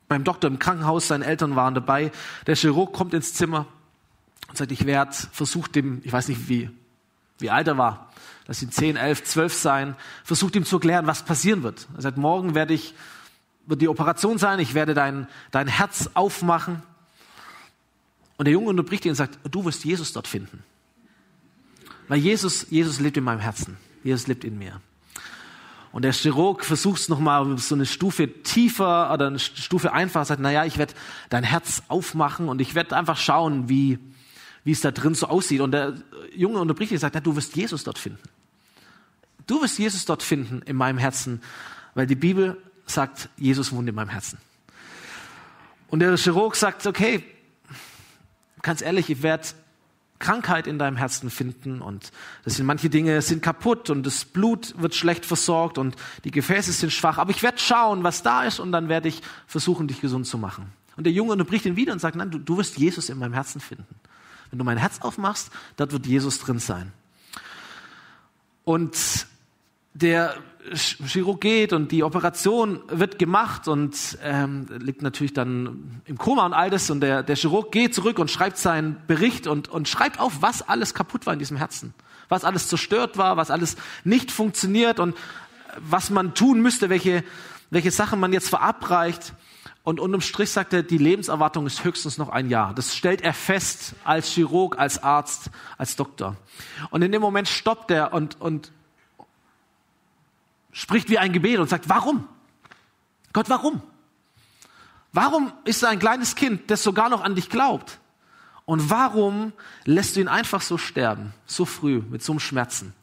beim 0.07 0.23
Doktor 0.23 0.47
im 0.47 0.59
Krankenhaus, 0.59 1.07
seine 1.07 1.25
Eltern 1.25 1.55
waren 1.55 1.73
dabei. 1.73 2.11
Der 2.47 2.55
Chirurg 2.55 2.93
kommt 2.93 3.13
ins 3.13 3.33
Zimmer 3.33 3.65
und 4.47 4.57
sagt, 4.57 4.71
ich 4.71 4.85
werde 4.85 5.15
versucht 5.31 5.75
dem, 5.75 6.01
ich 6.03 6.11
weiß 6.11 6.27
nicht 6.27 6.47
wie, 6.47 6.69
wie 7.39 7.49
alt 7.49 7.67
er 7.67 7.77
war, 7.77 8.11
dass 8.45 8.61
ihn 8.61 8.71
10, 8.71 8.95
11, 8.95 9.23
12 9.23 9.53
sein, 9.53 9.95
versucht 10.23 10.55
ihm 10.55 10.65
zu 10.65 10.77
erklären, 10.77 11.07
was 11.07 11.23
passieren 11.23 11.63
wird. 11.63 11.87
Er 11.95 12.01
sagt, 12.03 12.17
morgen 12.17 12.55
werde 12.55 12.73
ich, 12.73 12.93
wird 13.65 13.81
die 13.81 13.87
Operation 13.87 14.37
sein, 14.37 14.59
ich 14.59 14.73
werde 14.73 14.93
dein, 14.93 15.27
dein 15.51 15.67
Herz 15.67 16.11
aufmachen. 16.13 16.83
Und 18.37 18.45
der 18.45 18.53
Junge 18.53 18.69
unterbricht 18.69 19.05
ihn 19.05 19.11
und 19.11 19.15
sagt, 19.15 19.39
du 19.49 19.65
wirst 19.65 19.85
Jesus 19.85 20.13
dort 20.13 20.27
finden. 20.27 20.63
Weil 22.07 22.19
Jesus, 22.19 22.67
Jesus 22.69 22.99
lebt 22.99 23.17
in 23.17 23.23
meinem 23.23 23.39
Herzen. 23.39 23.77
Jesus 24.03 24.27
lebt 24.27 24.43
in 24.43 24.59
mir. 24.59 24.81
Und 25.95 26.01
der 26.01 26.11
Chirurg 26.11 26.65
versucht 26.65 26.99
es 26.99 27.07
nochmal 27.07 27.57
so 27.57 27.73
eine 27.73 27.85
Stufe 27.85 28.27
tiefer 28.43 29.13
oder 29.13 29.27
eine 29.27 29.39
Stufe 29.39 29.93
einfacher, 29.93 30.25
sagt, 30.25 30.41
naja, 30.41 30.65
ich 30.65 30.77
werde 30.77 30.93
dein 31.29 31.45
Herz 31.45 31.83
aufmachen 31.87 32.49
und 32.49 32.59
ich 32.59 32.75
werde 32.75 32.97
einfach 32.97 33.15
schauen, 33.15 33.69
wie, 33.69 33.97
wie 34.65 34.73
es 34.73 34.81
da 34.81 34.91
drin 34.91 35.15
so 35.15 35.27
aussieht. 35.27 35.61
Und 35.61 35.71
der 35.71 35.93
Junge 36.35 36.59
unterbricht 36.59 36.91
und 36.91 36.97
sagt, 36.97 37.15
ja, 37.15 37.21
du 37.21 37.37
wirst 37.37 37.55
Jesus 37.55 37.85
dort 37.85 37.97
finden. 37.97 38.19
Du 39.47 39.61
wirst 39.61 39.79
Jesus 39.79 40.03
dort 40.03 40.21
finden 40.21 40.61
in 40.63 40.75
meinem 40.75 40.97
Herzen, 40.97 41.41
weil 41.93 42.07
die 42.07 42.15
Bibel 42.15 42.61
sagt, 42.85 43.29
Jesus 43.37 43.71
wohnt 43.71 43.87
in 43.87 43.95
meinem 43.95 44.09
Herzen. 44.09 44.37
Und 45.87 46.01
der 46.01 46.17
Chirurg 46.17 46.57
sagt, 46.57 46.85
okay, 46.87 47.23
ganz 48.61 48.81
ehrlich, 48.81 49.09
ich 49.09 49.23
werde 49.23 49.47
Krankheit 50.19 50.65
in 50.65 50.79
deinem 50.79 50.95
Herzen 50.95 51.29
finden 51.29 51.81
und 51.81 52.11
das 52.45 52.55
sind 52.55 52.65
manche 52.65 52.89
Dinge 52.89 53.21
sind 53.21 53.41
kaputt 53.41 53.89
und 53.89 54.05
das 54.05 54.23
Blut 54.23 54.73
wird 54.77 54.95
schlecht 54.95 55.25
versorgt 55.25 55.77
und 55.77 55.95
die 56.23 56.31
Gefäße 56.31 56.71
sind 56.71 56.91
schwach. 56.91 57.17
Aber 57.17 57.31
ich 57.31 57.43
werde 57.43 57.57
schauen, 57.57 58.03
was 58.03 58.23
da 58.23 58.43
ist 58.43 58.59
und 58.59 58.71
dann 58.71 58.87
werde 58.87 59.09
ich 59.09 59.21
versuchen, 59.45 59.87
dich 59.87 59.99
gesund 59.99 60.25
zu 60.25 60.37
machen. 60.37 60.71
Und 60.95 61.03
der 61.03 61.11
Junge 61.11 61.33
unterbricht 61.33 61.65
ihn 61.65 61.75
wieder 61.75 61.91
und 61.91 61.99
sagt, 61.99 62.15
nein, 62.15 62.31
du, 62.31 62.39
du 62.39 62.57
wirst 62.57 62.77
Jesus 62.77 63.09
in 63.09 63.19
meinem 63.19 63.33
Herzen 63.33 63.59
finden. 63.59 63.85
Wenn 64.49 64.59
du 64.59 64.65
mein 64.65 64.77
Herz 64.77 65.01
aufmachst, 65.01 65.51
dort 65.75 65.91
wird 65.91 66.05
Jesus 66.05 66.39
drin 66.39 66.59
sein. 66.59 66.93
Und 68.63 69.27
der 69.93 70.35
Chirurg 70.73 71.41
geht 71.41 71.73
und 71.73 71.91
die 71.91 72.03
Operation 72.03 72.81
wird 72.87 73.19
gemacht 73.19 73.67
und 73.67 74.17
ähm, 74.23 74.67
liegt 74.79 75.01
natürlich 75.01 75.33
dann 75.33 76.01
im 76.05 76.17
Koma 76.17 76.45
und 76.45 76.53
all 76.53 76.69
das 76.69 76.89
und 76.89 77.01
der, 77.01 77.23
der 77.23 77.35
Chirurg 77.35 77.71
geht 77.71 77.93
zurück 77.93 78.19
und 78.19 78.31
schreibt 78.31 78.57
seinen 78.57 78.97
Bericht 79.07 79.47
und, 79.47 79.67
und 79.67 79.87
schreibt 79.87 80.19
auf, 80.19 80.41
was 80.41 80.67
alles 80.67 80.93
kaputt 80.93 81.25
war 81.25 81.33
in 81.33 81.39
diesem 81.39 81.57
Herzen, 81.57 81.93
was 82.29 82.43
alles 82.43 82.67
zerstört 82.67 83.17
war, 83.17 83.37
was 83.37 83.51
alles 83.51 83.75
nicht 84.03 84.31
funktioniert 84.31 84.99
und 84.99 85.15
was 85.77 86.09
man 86.09 86.33
tun 86.33 86.61
müsste, 86.61 86.89
welche, 86.89 87.23
welche 87.69 87.91
Sachen 87.91 88.19
man 88.19 88.33
jetzt 88.33 88.49
verabreicht. 88.49 89.33
Und 89.83 89.99
unterm 89.99 90.21
Strich 90.21 90.49
sagt 90.49 90.73
er, 90.73 90.81
die 90.81 90.97
Lebenserwartung 90.97 91.67
ist 91.67 91.83
höchstens 91.83 92.17
noch 92.17 92.29
ein 92.29 92.49
Jahr. 92.49 92.73
Das 92.73 92.95
stellt 92.95 93.21
er 93.21 93.33
fest 93.33 93.93
als 94.03 94.29
Chirurg, 94.29 94.79
als 94.79 95.03
Arzt, 95.03 95.51
als 95.77 95.95
Doktor. 95.95 96.37
Und 96.89 97.03
in 97.03 97.11
dem 97.11 97.21
Moment 97.21 97.47
stoppt 97.47 97.91
er 97.91 98.11
und, 98.11 98.41
und 98.41 98.71
spricht 100.75 101.09
wie 101.09 101.17
ein 101.17 101.31
Gebet 101.31 101.59
und 101.59 101.69
sagt, 101.69 101.87
warum? 101.87 102.27
Gott, 103.31 103.49
warum? 103.49 103.81
Warum 105.13 105.53
ist 105.63 105.81
er 105.81 105.89
ein 105.89 105.99
kleines 105.99 106.35
Kind, 106.35 106.69
das 106.69 106.83
sogar 106.83 107.07
noch 107.07 107.23
an 107.23 107.33
dich 107.33 107.49
glaubt? 107.49 107.97
Und 108.65 108.89
warum 108.89 109.53
lässt 109.85 110.17
du 110.17 110.19
ihn 110.19 110.27
einfach 110.27 110.59
so 110.59 110.77
sterben, 110.77 111.33
so 111.45 111.63
früh, 111.63 112.01
mit 112.09 112.21
so 112.21 112.33
einem 112.33 112.41
Schmerzen? 112.41 112.93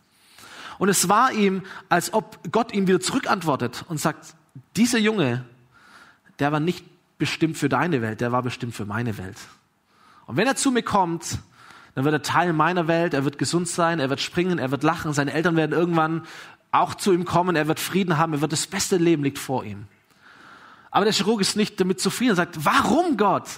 Und 0.78 0.90
es 0.90 1.08
war 1.08 1.32
ihm, 1.32 1.62
als 1.88 2.12
ob 2.12 2.52
Gott 2.52 2.74
ihm 2.74 2.86
wieder 2.86 3.00
zurückantwortet 3.00 3.86
und 3.88 3.98
sagt, 3.98 4.34
dieser 4.76 4.98
Junge, 4.98 5.46
der 6.40 6.52
war 6.52 6.60
nicht 6.60 6.84
bestimmt 7.16 7.56
für 7.56 7.70
deine 7.70 8.02
Welt, 8.02 8.20
der 8.20 8.32
war 8.32 8.42
bestimmt 8.42 8.74
für 8.74 8.84
meine 8.84 9.16
Welt. 9.16 9.38
Und 10.26 10.36
wenn 10.36 10.46
er 10.46 10.56
zu 10.56 10.72
mir 10.72 10.82
kommt, 10.82 11.38
dann 11.94 12.04
wird 12.04 12.14
er 12.14 12.22
Teil 12.22 12.52
meiner 12.52 12.88
Welt, 12.88 13.12
er 13.12 13.24
wird 13.24 13.38
gesund 13.38 13.68
sein, 13.68 14.00
er 14.00 14.08
wird 14.08 14.20
springen, 14.20 14.58
er 14.58 14.70
wird 14.70 14.82
lachen, 14.82 15.12
seine 15.12 15.32
Eltern 15.32 15.56
werden 15.56 15.72
irgendwann 15.72 16.26
auch 16.72 16.94
zu 16.94 17.12
ihm 17.12 17.24
kommen, 17.24 17.54
er 17.54 17.68
wird 17.68 17.78
Frieden 17.78 18.18
haben, 18.18 18.32
er 18.32 18.40
wird 18.40 18.52
das 18.52 18.66
beste 18.66 18.96
Leben 18.96 19.22
liegt 19.22 19.38
vor 19.38 19.64
ihm. 19.64 19.86
Aber 20.90 21.04
der 21.04 21.14
Chirurg 21.14 21.40
ist 21.40 21.56
nicht 21.56 21.78
damit 21.80 22.00
zufrieden 22.00 22.30
und 22.30 22.36
sagt, 22.36 22.64
warum 22.64 23.16
Gott? 23.16 23.48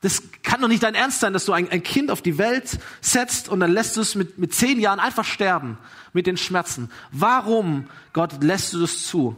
Das 0.00 0.22
kann 0.42 0.62
doch 0.62 0.68
nicht 0.68 0.82
dein 0.82 0.94
Ernst 0.94 1.20
sein, 1.20 1.34
dass 1.34 1.44
du 1.44 1.52
ein, 1.52 1.70
ein 1.70 1.82
Kind 1.82 2.10
auf 2.10 2.22
die 2.22 2.38
Welt 2.38 2.78
setzt 3.02 3.50
und 3.50 3.60
dann 3.60 3.70
lässt 3.70 3.96
du 3.96 4.00
es 4.00 4.14
mit, 4.14 4.38
mit 4.38 4.54
zehn 4.54 4.80
Jahren 4.80 4.98
einfach 4.98 5.24
sterben 5.24 5.78
mit 6.12 6.26
den 6.26 6.38
Schmerzen. 6.38 6.90
Warum, 7.12 7.86
Gott, 8.12 8.42
lässt 8.42 8.72
du 8.72 8.80
das 8.80 9.06
zu? 9.06 9.36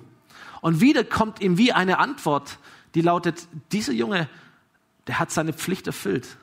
Und 0.61 0.81
wieder 0.81 1.03
kommt 1.03 1.41
ihm 1.41 1.59
wie 1.59 1.73
eine 1.73 1.99
Antwort, 1.99 2.59
die 2.95 3.01
lautet, 3.01 3.49
dieser 3.73 3.93
Junge, 3.93 4.29
der 5.09 5.19
hat 5.19 5.33
seine 5.33 5.53
Pflicht 5.53 5.89
erfüllt. 5.89 6.37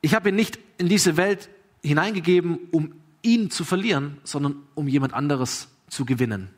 Ich 0.00 0.14
habe 0.14 0.30
ihn 0.30 0.34
nicht 0.34 0.58
in 0.78 0.88
diese 0.88 1.16
Welt 1.16 1.48
hineingegeben, 1.82 2.58
um 2.72 2.92
ihn 3.22 3.50
zu 3.50 3.64
verlieren, 3.64 4.18
sondern 4.24 4.62
um 4.74 4.88
jemand 4.88 5.14
anderes 5.14 5.68
zu 5.88 6.04
gewinnen. 6.04 6.50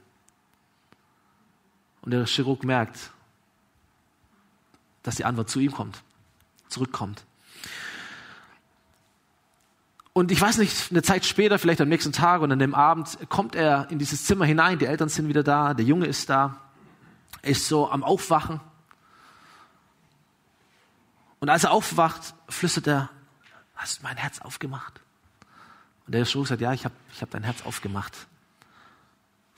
Und 2.03 2.13
der 2.13 2.27
Chirurg 2.27 2.65
merkt, 2.65 3.11
dass 5.03 5.17
die 5.17 5.25
Antwort 5.25 5.51
zu 5.51 5.61
ihm 5.61 5.73
kommt, 5.73 6.03
zurückkommt. 6.69 7.25
Und 10.13 10.33
ich 10.33 10.41
weiß 10.41 10.59
nicht, 10.59 10.91
eine 10.91 11.03
Zeit 11.03 11.25
später, 11.25 11.59
vielleicht 11.59 11.81
am 11.81 11.89
nächsten 11.89 12.13
Tag 12.13 12.41
und 12.41 12.51
an 12.51 12.59
dem 12.59 12.75
Abend, 12.75 13.19
kommt 13.29 13.55
er 13.55 13.89
in 13.91 13.99
dieses 13.99 14.25
Zimmer 14.25 14.47
hinein, 14.47 14.79
die 14.79 14.87
Eltern 14.87 15.09
sind 15.09 15.29
wieder 15.29 15.45
da, 15.45 15.75
der 15.75 15.85
Junge 15.85 16.07
ist 16.07 16.29
da, 16.29 16.61
er 17.41 17.51
ist 17.53 17.69
so 17.69 17.89
am 17.91 18.03
Aufwachen. 18.03 18.61
Und 21.39 21.51
als 21.51 21.65
er 21.65 21.71
aufwacht, 21.71 22.35
flüstert 22.49 22.89
er, 22.89 23.11
hast 23.77 23.99
du 23.99 24.03
mein 24.03 24.17
Herz 24.17 24.41
aufgemacht? 24.41 25.01
Und 26.09 26.15
der 26.15 26.25
Chirurg 26.25 26.49
sagt, 26.49 26.63
ja, 26.63 26.73
ich 26.73 26.87
habe 26.87 26.95
ich 27.13 27.21
hab 27.21 27.29
dein 27.29 27.43
Herz 27.43 27.61
aufgemacht. 27.67 28.17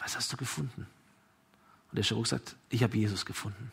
Was 0.01 0.17
hast 0.17 0.33
du 0.33 0.37
gefunden? 0.37 0.85
Und 1.91 1.97
der 1.97 2.03
Chirurg 2.03 2.27
sagt, 2.27 2.57
ich 2.71 2.83
habe 2.83 2.97
Jesus 2.97 3.25
gefunden. 3.25 3.71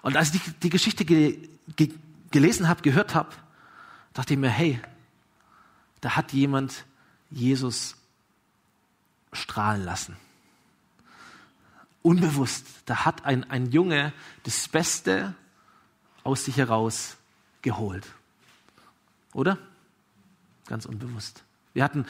Und 0.00 0.16
als 0.16 0.34
ich 0.34 0.40
die, 0.40 0.52
die 0.52 0.70
Geschichte 0.70 1.04
ge, 1.04 1.46
ge, 1.76 1.92
gelesen 2.30 2.66
habe, 2.66 2.80
gehört 2.80 3.14
habe, 3.14 3.28
dachte 4.14 4.32
ich 4.32 4.40
mir, 4.40 4.48
hey, 4.48 4.80
da 6.00 6.16
hat 6.16 6.32
jemand 6.32 6.86
Jesus 7.28 7.96
strahlen 9.34 9.84
lassen. 9.84 10.16
Unbewusst, 12.00 12.64
da 12.86 13.04
hat 13.04 13.26
ein, 13.26 13.50
ein 13.50 13.70
Junge 13.70 14.14
das 14.44 14.66
Beste 14.66 15.34
aus 16.24 16.46
sich 16.46 16.56
heraus 16.56 17.18
geholt. 17.60 18.06
Oder? 19.34 19.58
Ganz 20.66 20.86
unbewusst. 20.86 21.44
Wir 21.74 21.84
hatten 21.84 22.06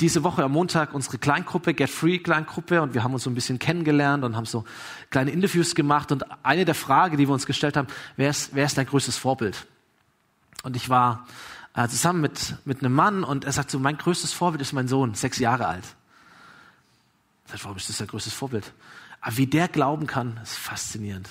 diese 0.00 0.22
Woche 0.22 0.44
am 0.44 0.52
Montag 0.52 0.94
unsere 0.94 1.18
Kleingruppe, 1.18 1.74
Get 1.74 1.90
Free 1.90 2.18
Kleingruppe, 2.18 2.80
und 2.80 2.94
wir 2.94 3.02
haben 3.02 3.14
uns 3.14 3.24
so 3.24 3.30
ein 3.30 3.34
bisschen 3.34 3.58
kennengelernt 3.58 4.22
und 4.22 4.36
haben 4.36 4.46
so 4.46 4.64
kleine 5.10 5.32
Interviews 5.32 5.74
gemacht. 5.74 6.12
Und 6.12 6.24
eine 6.44 6.64
der 6.64 6.76
Fragen, 6.76 7.16
die 7.16 7.26
wir 7.26 7.34
uns 7.34 7.44
gestellt 7.44 7.76
haben, 7.76 7.88
wer 8.16 8.30
ist, 8.30 8.54
wer 8.54 8.64
ist 8.64 8.78
dein 8.78 8.86
größtes 8.86 9.16
Vorbild? 9.16 9.66
Und 10.62 10.76
ich 10.76 10.88
war 10.88 11.26
äh, 11.74 11.88
zusammen 11.88 12.20
mit, 12.20 12.56
mit 12.64 12.80
einem 12.80 12.94
Mann 12.94 13.24
und 13.24 13.44
er 13.44 13.52
sagt 13.52 13.70
so, 13.70 13.80
mein 13.80 13.98
größtes 13.98 14.32
Vorbild 14.32 14.62
ist 14.62 14.72
mein 14.72 14.86
Sohn, 14.86 15.14
sechs 15.14 15.38
Jahre 15.38 15.66
alt. 15.66 15.84
Ich 17.44 17.52
sage, 17.52 17.64
warum 17.64 17.76
ist 17.76 17.88
das 17.88 17.98
dein 17.98 18.06
größtes 18.06 18.32
Vorbild? 18.32 18.72
Aber 19.20 19.36
wie 19.36 19.46
der 19.46 19.66
glauben 19.66 20.06
kann, 20.06 20.38
ist 20.42 20.56
faszinierend. 20.56 21.28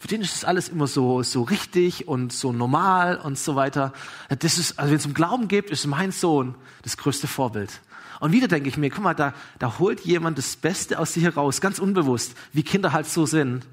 Für 0.00 0.08
den 0.08 0.22
ist 0.22 0.34
das 0.34 0.44
alles 0.44 0.68
immer 0.68 0.86
so, 0.86 1.22
so 1.22 1.42
richtig 1.42 2.08
und 2.08 2.32
so 2.32 2.52
normal 2.52 3.18
und 3.18 3.38
so 3.38 3.56
weiter. 3.56 3.92
Das 4.28 4.58
ist, 4.58 4.78
also 4.78 4.90
wenn 4.90 4.98
es 4.98 5.06
um 5.06 5.14
Glauben 5.14 5.48
geht, 5.48 5.70
ist 5.70 5.86
mein 5.86 6.12
Sohn 6.12 6.54
das 6.82 6.96
größte 6.96 7.26
Vorbild. 7.26 7.80
Und 8.20 8.32
wieder 8.32 8.48
denke 8.48 8.68
ich 8.68 8.76
mir, 8.76 8.90
guck 8.90 9.04
mal, 9.04 9.14
da, 9.14 9.32
da 9.58 9.78
holt 9.78 10.00
jemand 10.00 10.38
das 10.38 10.56
Beste 10.56 10.98
aus 10.98 11.14
sich 11.14 11.22
heraus, 11.22 11.60
ganz 11.60 11.78
unbewusst, 11.78 12.34
wie 12.52 12.62
Kinder 12.62 12.92
halt 12.92 13.06
so 13.06 13.26
sind, 13.26 13.66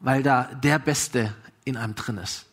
weil 0.00 0.22
da 0.22 0.44
der 0.44 0.78
Beste 0.78 1.32
in 1.64 1.76
einem 1.76 1.94
drin 1.94 2.18
ist. 2.18 2.46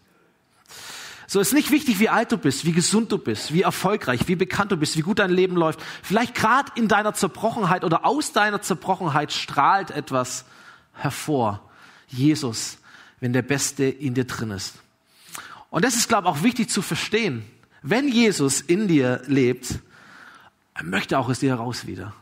So 1.25 1.39
ist 1.39 1.53
nicht 1.53 1.69
wichtig, 1.69 1.99
wie 1.99 2.09
alt 2.09 2.31
du 2.31 2.37
bist, 2.37 2.65
wie 2.65 2.71
gesund 2.71 3.11
du 3.11 3.19
bist, 3.19 3.53
wie 3.53 3.61
erfolgreich, 3.61 4.27
wie 4.27 4.35
bekannt 4.35 4.71
du 4.71 4.77
bist, 4.77 4.97
wie 4.97 5.01
gut 5.01 5.19
dein 5.19 5.29
Leben 5.29 5.55
läuft. 5.55 5.79
Vielleicht 6.01 6.33
gerade 6.33 6.71
in 6.75 6.87
deiner 6.87 7.13
Zerbrochenheit 7.13 7.83
oder 7.83 8.03
aus 8.03 8.31
deiner 8.31 8.61
Zerbrochenheit 8.61 9.31
strahlt 9.31 9.91
etwas 9.91 10.45
hervor. 10.93 11.68
Jesus, 12.09 12.77
wenn 13.19 13.33
der 13.33 13.41
Beste 13.41 13.85
in 13.85 14.13
dir 14.13 14.25
drin 14.25 14.51
ist. 14.51 14.75
Und 15.69 15.85
das 15.85 15.95
ist, 15.95 16.07
glaube 16.07 16.27
ich, 16.27 16.35
auch 16.35 16.43
wichtig 16.43 16.69
zu 16.69 16.81
verstehen. 16.81 17.45
Wenn 17.81 18.07
Jesus 18.09 18.61
in 18.61 18.87
dir 18.87 19.21
lebt, 19.27 19.79
er 20.73 20.83
möchte 20.83 21.17
auch 21.17 21.29
aus 21.29 21.39
dir 21.39 21.51
heraus 21.51 21.85
wieder. 21.85 22.13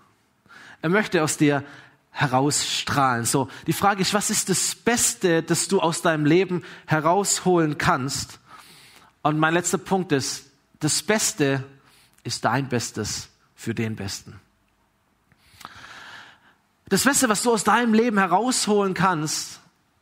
Er 0.82 0.90
möchte 0.90 1.24
aus 1.24 1.38
dir 1.38 1.64
herausstrahlen. 2.12 3.26
So, 3.26 3.48
die 3.68 3.74
Frage 3.74 4.02
ist, 4.02 4.14
was 4.14 4.30
ist 4.30 4.50
das 4.50 4.76
Beste, 4.76 5.44
das 5.44 5.68
du 5.68 5.80
aus 5.80 6.02
deinem 6.02 6.26
Leben 6.26 6.64
herausholen 6.86 7.78
kannst? 7.78 8.40
Und 9.22 9.40
mein 9.40 9.54
letzter 9.54 9.78
Punkt 9.78 10.12
ist, 10.12 10.46
das 10.80 11.02
Beste 11.02 11.64
ist 12.24 12.46
dein 12.46 12.70
Bestes 12.70 13.30
für 13.56 13.74
den 13.74 13.96
Besten. 13.96 14.40
Das 16.90 17.04
Beste, 17.04 17.28
was 17.28 17.44
du 17.44 17.52
aus 17.52 17.64
deinem 17.64 17.94
Leben 17.94 18.18
herausholen 18.18 18.94
kannst, 18.94 19.60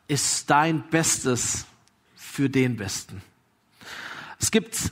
ist 0.08 0.50
dein 0.50 0.84
Bestes 0.90 1.66
für 2.16 2.50
den 2.50 2.78
Besten. 2.78 3.22
Es 4.40 4.52
gibt 4.52 4.92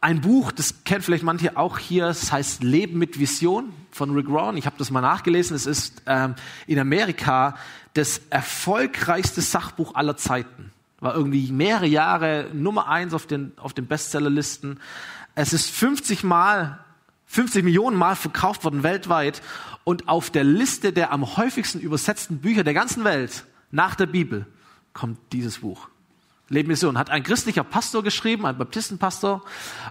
ein 0.00 0.22
Buch, 0.22 0.50
das 0.52 0.84
kennt 0.84 1.04
vielleicht 1.04 1.24
manche 1.24 1.56
auch 1.56 1.78
hier, 1.78 2.06
es 2.06 2.32
heißt 2.32 2.62
Leben 2.62 2.98
mit 2.98 3.18
Vision 3.18 3.72
von 3.90 4.14
Rick 4.14 4.30
Warren. 4.30 4.56
Ich 4.56 4.64
habe 4.66 4.76
das 4.78 4.90
mal 4.90 5.02
nachgelesen. 5.02 5.54
Es 5.54 5.66
ist 5.66 6.02
ähm, 6.06 6.34
in 6.66 6.78
Amerika 6.78 7.56
das 7.94 8.22
erfolgreichste 8.30 9.42
Sachbuch 9.42 9.94
aller 9.94 10.16
Zeiten. 10.16 10.72
War 11.00 11.14
irgendwie 11.14 11.52
mehrere 11.52 11.86
Jahre 11.86 12.48
Nummer 12.54 12.88
eins 12.88 13.12
auf 13.12 13.26
den, 13.26 13.52
auf 13.58 13.74
den 13.74 13.86
Bestsellerlisten. 13.86 14.80
Es 15.34 15.52
ist 15.52 15.70
50 15.70 16.24
Mal, 16.24 16.78
50 17.26 17.62
Millionen 17.62 17.96
Mal 17.96 18.16
verkauft 18.16 18.64
worden 18.64 18.82
weltweit 18.82 19.42
und 19.84 20.08
auf 20.08 20.30
der 20.30 20.44
Liste 20.44 20.92
der 20.92 21.12
am 21.12 21.36
häufigsten 21.36 21.80
übersetzten 21.80 22.38
Bücher 22.38 22.64
der 22.64 22.74
ganzen 22.74 23.04
Welt 23.04 23.44
nach 23.70 23.94
der 23.94 24.06
Bibel 24.06 24.46
kommt 24.92 25.18
dieses 25.32 25.58
Buch. 25.58 25.88
Leben 26.48 26.68
Mission 26.68 26.98
hat 26.98 27.10
ein 27.10 27.22
christlicher 27.22 27.62
Pastor 27.62 28.02
geschrieben, 28.02 28.44
ein 28.44 28.58
Baptistenpastor. 28.58 29.42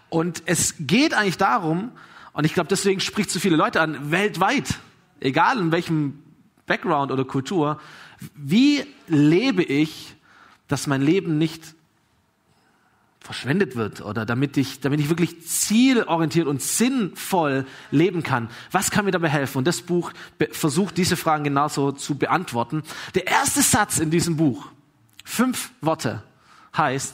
Und 0.10 0.44
es 0.46 0.76
geht 0.80 1.14
eigentlich 1.14 1.38
darum, 1.38 1.92
und 2.34 2.46
ich 2.46 2.54
glaube, 2.54 2.68
deswegen 2.68 3.00
spricht 3.00 3.32
so 3.32 3.40
viele 3.40 3.56
Leute 3.56 3.82
an, 3.82 4.12
weltweit, 4.12 4.80
egal 5.20 5.60
in 5.60 5.72
welchem 5.72 6.22
Background 6.66 7.12
oder 7.12 7.26
Kultur, 7.26 7.80
wie 8.36 8.86
lebe 9.08 9.64
ich, 9.64 10.16
dass 10.68 10.86
mein 10.86 11.02
Leben 11.02 11.38
nicht 11.38 11.76
verschwendet 13.30 13.76
wird 13.76 14.02
oder 14.02 14.26
damit 14.26 14.58
ich, 14.58 14.80
damit 14.80 15.00
ich 15.00 15.10
wirklich 15.10 15.46
zielorientiert 15.48 16.48
und 16.48 16.64
sinnvoll 16.64 17.68
leben 17.92 18.24
kann. 18.24 18.50
Was 18.72 18.90
kann 18.90 19.06
mir 19.06 19.12
dabei 19.12 19.30
helfen? 19.30 19.60
Und 19.60 19.68
das 19.68 19.84
Buch 19.84 20.14
versucht 20.50 20.98
diese 20.98 21.16
Fragen 21.16 21.44
genauso 21.44 21.92
zu 21.92 22.18
beantworten. 22.18 22.82
Der 23.14 23.28
erste 23.28 23.62
Satz 23.62 24.00
in 24.00 24.10
diesem 24.10 24.36
Buch, 24.36 24.70
fünf 25.24 25.70
Worte, 25.80 26.24
heißt, 26.76 27.14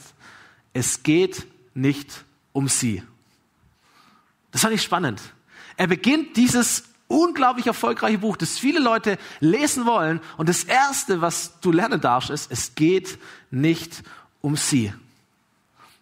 es 0.71 1.03
geht 1.03 1.47
nicht 1.73 2.23
um 2.53 2.69
sie. 2.69 3.03
Das 4.53 4.61
fand 4.61 4.73
ich 4.73 4.83
spannend. 4.83 5.21
Er 5.75 5.87
beginnt 5.87 6.37
dieses 6.37 6.85
unglaublich 7.09 7.67
erfolgreiche 7.67 8.19
Buch, 8.19 8.37
das 8.37 8.57
viele 8.57 8.79
Leute 8.79 9.17
lesen 9.41 9.85
wollen. 9.85 10.21
Und 10.37 10.47
das 10.47 10.63
erste, 10.63 11.19
was 11.19 11.59
du 11.59 11.73
lernen 11.73 11.99
darfst, 11.99 12.29
ist, 12.29 12.49
es 12.53 12.73
geht 12.73 13.19
nicht 13.51 14.01
um 14.39 14.55
sie. 14.55 14.93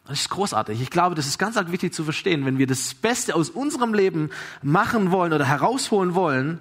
Das 0.06 0.20
ist 0.20 0.30
großartig. 0.30 0.82
Ich 0.82 0.90
glaube, 0.90 1.16
das 1.16 1.28
ist 1.28 1.38
ganz 1.38 1.56
wichtig 1.56 1.94
zu 1.94 2.04
verstehen. 2.04 2.46
Wenn 2.46 2.58
wir 2.58 2.68
das 2.68 2.94
Beste 2.94 3.36
aus 3.36 3.50
unserem 3.50 3.94
Leben 3.94 4.32
machen 4.62 5.12
wollen 5.12 5.32
oder 5.32 5.46
herausholen 5.46 6.14
wollen, 6.14 6.60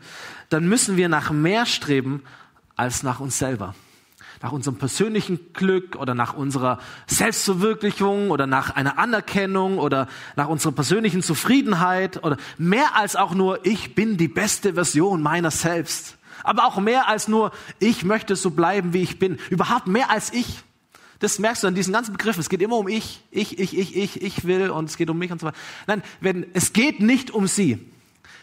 dann 0.48 0.68
müssen 0.68 0.96
wir 0.96 1.08
nach 1.08 1.32
mehr 1.32 1.66
streben 1.66 2.22
als 2.76 3.02
nach 3.02 3.18
uns 3.18 3.38
selber. 3.38 3.74
Nach 4.42 4.52
unserem 4.52 4.76
persönlichen 4.76 5.52
Glück 5.52 5.96
oder 5.96 6.14
nach 6.14 6.34
unserer 6.34 6.78
Selbstverwirklichung 7.06 8.30
oder 8.30 8.46
nach 8.46 8.74
einer 8.74 8.98
Anerkennung 8.98 9.78
oder 9.78 10.08
nach 10.36 10.48
unserer 10.48 10.72
persönlichen 10.72 11.22
Zufriedenheit 11.22 12.22
oder 12.24 12.36
mehr 12.58 12.96
als 12.96 13.16
auch 13.16 13.34
nur, 13.34 13.64
ich 13.66 13.94
bin 13.94 14.16
die 14.16 14.28
beste 14.28 14.74
Version 14.74 15.20
meiner 15.22 15.50
selbst. 15.50 16.16
Aber 16.44 16.64
auch 16.64 16.78
mehr 16.78 17.08
als 17.08 17.28
nur, 17.28 17.52
ich 17.78 18.04
möchte 18.04 18.36
so 18.36 18.50
bleiben, 18.50 18.92
wie 18.92 19.02
ich 19.02 19.18
bin. 19.18 19.38
Überhaupt 19.50 19.86
mehr 19.86 20.10
als 20.10 20.32
ich. 20.32 20.62
Das 21.22 21.38
merkst 21.38 21.62
du 21.62 21.68
an 21.68 21.76
diesen 21.76 21.92
ganzen 21.92 22.12
Begriffen. 22.12 22.40
Es 22.40 22.48
geht 22.48 22.60
immer 22.62 22.76
um 22.76 22.88
ich, 22.88 23.22
ich, 23.30 23.60
ich, 23.60 23.78
ich, 23.78 23.96
ich, 23.96 24.22
ich 24.22 24.44
will 24.44 24.70
und 24.70 24.90
es 24.90 24.96
geht 24.96 25.08
um 25.08 25.16
mich 25.16 25.30
und 25.30 25.40
so 25.40 25.46
weiter. 25.46 25.56
Nein, 25.86 26.02
wenn, 26.20 26.46
es 26.52 26.72
geht 26.72 26.98
nicht 26.98 27.30
um 27.30 27.46
sie. 27.46 27.78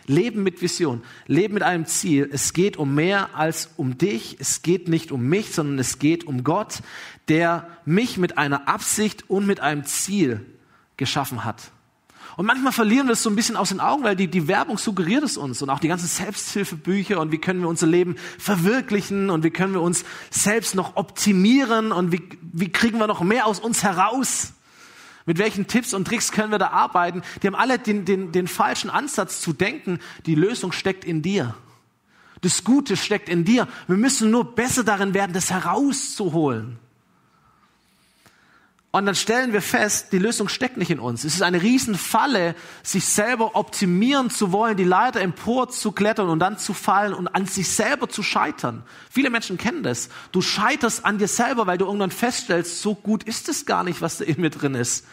Leben 0.06 0.44
mit 0.44 0.62
Vision, 0.62 1.04
Leben 1.28 1.56
mit 1.56 1.64
einem 1.64 1.86
Ziel. 1.86 2.30
Es 2.32 2.54
geht 2.54 2.78
um 2.78 2.96
mehr 2.96 3.36
als 3.36 3.72
um 3.76 3.98
dich. 3.98 4.38
Es 4.40 4.62
geht 4.62 4.88
nicht 4.88 5.12
um 5.12 5.28
mich, 5.28 5.52
sondern 5.52 5.78
es 5.78 6.00
geht 6.00 6.24
um 6.24 6.46
Gott, 6.46 6.80
der 7.28 7.68
mich 7.84 8.18
mit 8.18 8.38
einer 8.38 8.70
Absicht 8.70 9.30
und 9.30 9.46
mit 9.46 9.60
einem 9.60 9.84
Ziel 9.84 10.46
geschaffen 10.96 11.44
hat. 11.44 11.72
Und 12.40 12.46
manchmal 12.46 12.72
verlieren 12.72 13.08
wir 13.08 13.12
es 13.12 13.24
so 13.24 13.30
ein 13.30 13.36
bisschen 13.36 13.58
aus 13.58 13.68
den 13.68 13.82
Augen, 13.82 14.06
weil 14.06 14.16
die, 14.16 14.30
die 14.30 14.48
Werbung 14.48 14.78
suggeriert 14.78 15.26
es 15.26 15.36
uns 15.36 15.62
und 15.62 15.70
auch 15.70 15.80
die 15.80 15.90
ganzen 15.90 16.08
Selbsthilfebücher 16.08 17.20
und 17.20 17.34
wie 17.34 17.38
können 17.38 17.60
wir 17.60 17.68
unser 17.68 17.86
Leben 17.86 18.16
verwirklichen 18.38 19.30
und 19.30 19.44
wie 19.44 19.50
können 19.50 19.74
wir 19.74 19.82
uns 19.82 20.06
selbst 20.30 20.74
noch 20.74 20.96
optimieren 20.96 21.92
und 21.92 22.14
wie, 22.14 22.22
wie 22.54 22.72
kriegen 22.72 22.98
wir 22.98 23.08
noch 23.08 23.20
mehr 23.20 23.46
aus 23.46 23.60
uns 23.60 23.84
heraus. 23.84 24.54
Mit 25.26 25.38
welchen 25.38 25.68
Tipps 25.68 25.94
und 25.94 26.08
Tricks 26.08 26.32
können 26.32 26.50
wir 26.50 26.60
da 26.60 26.70
arbeiten? 26.70 27.24
Die 27.44 27.48
haben 27.48 27.56
alle 27.56 27.78
den, 27.78 28.06
den, 28.06 28.32
den 28.32 28.48
falschen 28.48 28.90
Ansatz 28.90 29.42
zu 29.42 29.52
denken, 29.52 30.00
die 30.26 30.36
Lösung 30.36 30.72
steckt 30.72 31.04
in 31.04 31.22
dir. 31.22 31.56
Das 32.40 32.64
Gute 32.64 32.96
steckt 32.96 33.28
in 33.28 33.44
dir. 33.44 33.68
Wir 33.88 33.98
müssen 33.98 34.32
nur 34.32 34.56
besser 34.56 34.86
darin 34.86 35.14
werden, 35.14 35.34
das 35.34 35.52
herauszuholen. 35.52 36.80
Und 38.92 39.06
dann 39.06 39.14
stellen 39.14 39.54
wir 39.54 39.62
fest, 39.62 40.08
die 40.14 40.18
Lösung 40.18 40.50
steckt 40.50 40.78
nicht 40.78 40.90
in 40.90 41.00
uns. 41.00 41.24
Es 41.24 41.36
ist 41.36 41.44
eine 41.44 41.62
Riesenfalle, 41.62 42.56
sich 42.82 43.06
selber 43.06 43.56
optimieren 43.56 44.32
zu 44.32 44.52
wollen, 44.52 44.78
die 44.78 44.84
Leiter 44.84 45.22
empor 45.22 45.70
zu 45.70 45.92
klettern 45.92 46.28
und 46.28 46.40
dann 46.40 46.58
zu 46.58 46.74
fallen 46.74 47.14
und 47.14 47.28
an 47.28 47.46
sich 47.46 47.70
selber 47.70 48.10
zu 48.10 48.24
scheitern. 48.24 48.82
Viele 49.12 49.30
Menschen 49.30 49.60
kennen 49.60 49.84
das. 49.84 50.10
Du 50.32 50.42
scheiterst 50.42 51.06
an 51.06 51.20
dir 51.20 51.28
selber, 51.28 51.68
weil 51.68 51.78
du 51.78 51.86
irgendwann 51.86 52.10
feststellst, 52.10 52.82
so 52.82 52.96
gut 52.96 53.24
ist 53.24 53.48
es 53.48 53.68
gar 53.68 53.84
nicht, 53.84 54.02
was 54.02 54.18
da 54.18 54.26
in 54.26 54.42
mir 54.42 54.50
drin 54.50 54.74
ist. 54.74 55.06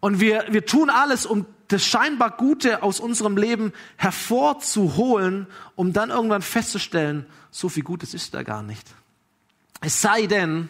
Und 0.00 0.18
wir, 0.18 0.46
wir 0.50 0.66
tun 0.66 0.90
alles, 0.90 1.26
um 1.26 1.46
das 1.68 1.84
scheinbar 1.84 2.32
Gute 2.32 2.82
aus 2.82 2.98
unserem 2.98 3.36
Leben 3.36 3.72
hervorzuholen, 3.96 5.46
um 5.76 5.92
dann 5.92 6.10
irgendwann 6.10 6.42
festzustellen, 6.42 7.24
so 7.52 7.68
viel 7.68 7.84
Gutes 7.84 8.14
ist 8.14 8.34
da 8.34 8.42
gar 8.42 8.64
nicht. 8.64 8.86
Es 9.80 10.00
sei 10.00 10.26
denn, 10.26 10.68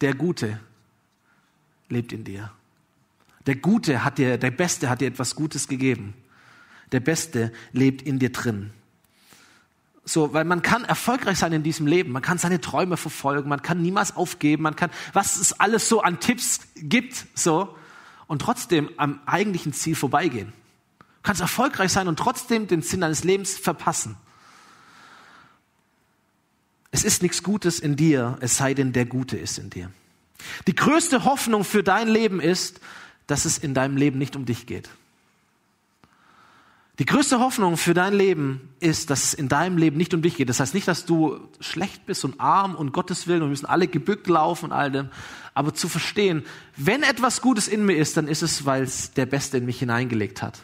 der 0.00 0.14
Gute 0.14 0.60
lebt 1.88 2.12
in 2.12 2.24
dir. 2.24 2.50
Der 3.46 3.56
Gute 3.56 4.04
hat 4.04 4.18
dir, 4.18 4.38
der 4.38 4.50
Beste 4.50 4.90
hat 4.90 5.00
dir 5.00 5.08
etwas 5.08 5.34
Gutes 5.34 5.68
gegeben. 5.68 6.14
Der 6.92 7.00
Beste 7.00 7.52
lebt 7.72 8.02
in 8.02 8.18
dir 8.18 8.30
drin. 8.30 8.72
So, 10.04 10.32
weil 10.32 10.44
man 10.44 10.62
kann 10.62 10.84
erfolgreich 10.84 11.38
sein 11.38 11.52
in 11.52 11.64
diesem 11.64 11.86
Leben. 11.86 12.12
Man 12.12 12.22
kann 12.22 12.38
seine 12.38 12.60
Träume 12.60 12.96
verfolgen. 12.96 13.48
Man 13.48 13.62
kann 13.62 13.82
niemals 13.82 14.14
aufgeben. 14.14 14.62
Man 14.62 14.76
kann, 14.76 14.90
was 15.12 15.36
es 15.36 15.52
alles 15.52 15.88
so 15.88 16.00
an 16.00 16.20
Tipps 16.20 16.60
gibt, 16.76 17.26
so. 17.34 17.76
Und 18.28 18.40
trotzdem 18.40 18.90
am 18.96 19.20
eigentlichen 19.26 19.72
Ziel 19.72 19.96
vorbeigehen. 19.96 20.52
Du 20.98 21.04
kannst 21.22 21.40
erfolgreich 21.40 21.92
sein 21.92 22.06
und 22.06 22.18
trotzdem 22.18 22.68
den 22.68 22.82
Sinn 22.82 23.00
deines 23.00 23.24
Lebens 23.24 23.56
verpassen. 23.58 24.16
Es 26.92 27.04
ist 27.04 27.22
nichts 27.22 27.42
Gutes 27.42 27.80
in 27.80 27.96
dir, 27.96 28.38
es 28.40 28.56
sei 28.56 28.74
denn, 28.74 28.92
der 28.92 29.06
Gute 29.06 29.36
ist 29.36 29.58
in 29.58 29.70
dir. 29.70 29.90
Die 30.66 30.74
größte 30.74 31.24
Hoffnung 31.24 31.64
für 31.64 31.82
dein 31.82 32.08
Leben 32.08 32.40
ist, 32.40 32.80
dass 33.26 33.44
es 33.44 33.58
in 33.58 33.74
deinem 33.74 33.96
Leben 33.96 34.18
nicht 34.18 34.36
um 34.36 34.44
dich 34.44 34.66
geht. 34.66 34.88
Die 36.98 37.04
größte 37.04 37.40
Hoffnung 37.40 37.76
für 37.76 37.92
dein 37.92 38.14
Leben 38.14 38.74
ist, 38.80 39.10
dass 39.10 39.24
es 39.24 39.34
in 39.34 39.48
deinem 39.48 39.76
Leben 39.76 39.98
nicht 39.98 40.14
um 40.14 40.22
dich 40.22 40.36
geht. 40.36 40.48
Das 40.48 40.60
heißt 40.60 40.72
nicht, 40.72 40.88
dass 40.88 41.04
du 41.04 41.38
schlecht 41.60 42.06
bist 42.06 42.24
und 42.24 42.40
arm 42.40 42.74
und 42.74 42.92
Gottes 42.92 43.26
Willen 43.26 43.42
und 43.42 43.48
wir 43.48 43.50
müssen 43.50 43.66
alle 43.66 43.86
gebückt 43.86 44.26
laufen 44.28 44.66
und 44.66 44.72
all 44.72 44.90
dem. 44.90 45.10
Aber 45.52 45.74
zu 45.74 45.88
verstehen, 45.88 46.42
wenn 46.76 47.02
etwas 47.02 47.42
Gutes 47.42 47.68
in 47.68 47.84
mir 47.84 47.96
ist, 47.96 48.16
dann 48.16 48.28
ist 48.28 48.42
es, 48.42 48.64
weil 48.64 48.82
es 48.84 49.12
der 49.12 49.26
Beste 49.26 49.58
in 49.58 49.66
mich 49.66 49.78
hineingelegt 49.78 50.40
hat. 50.40 50.58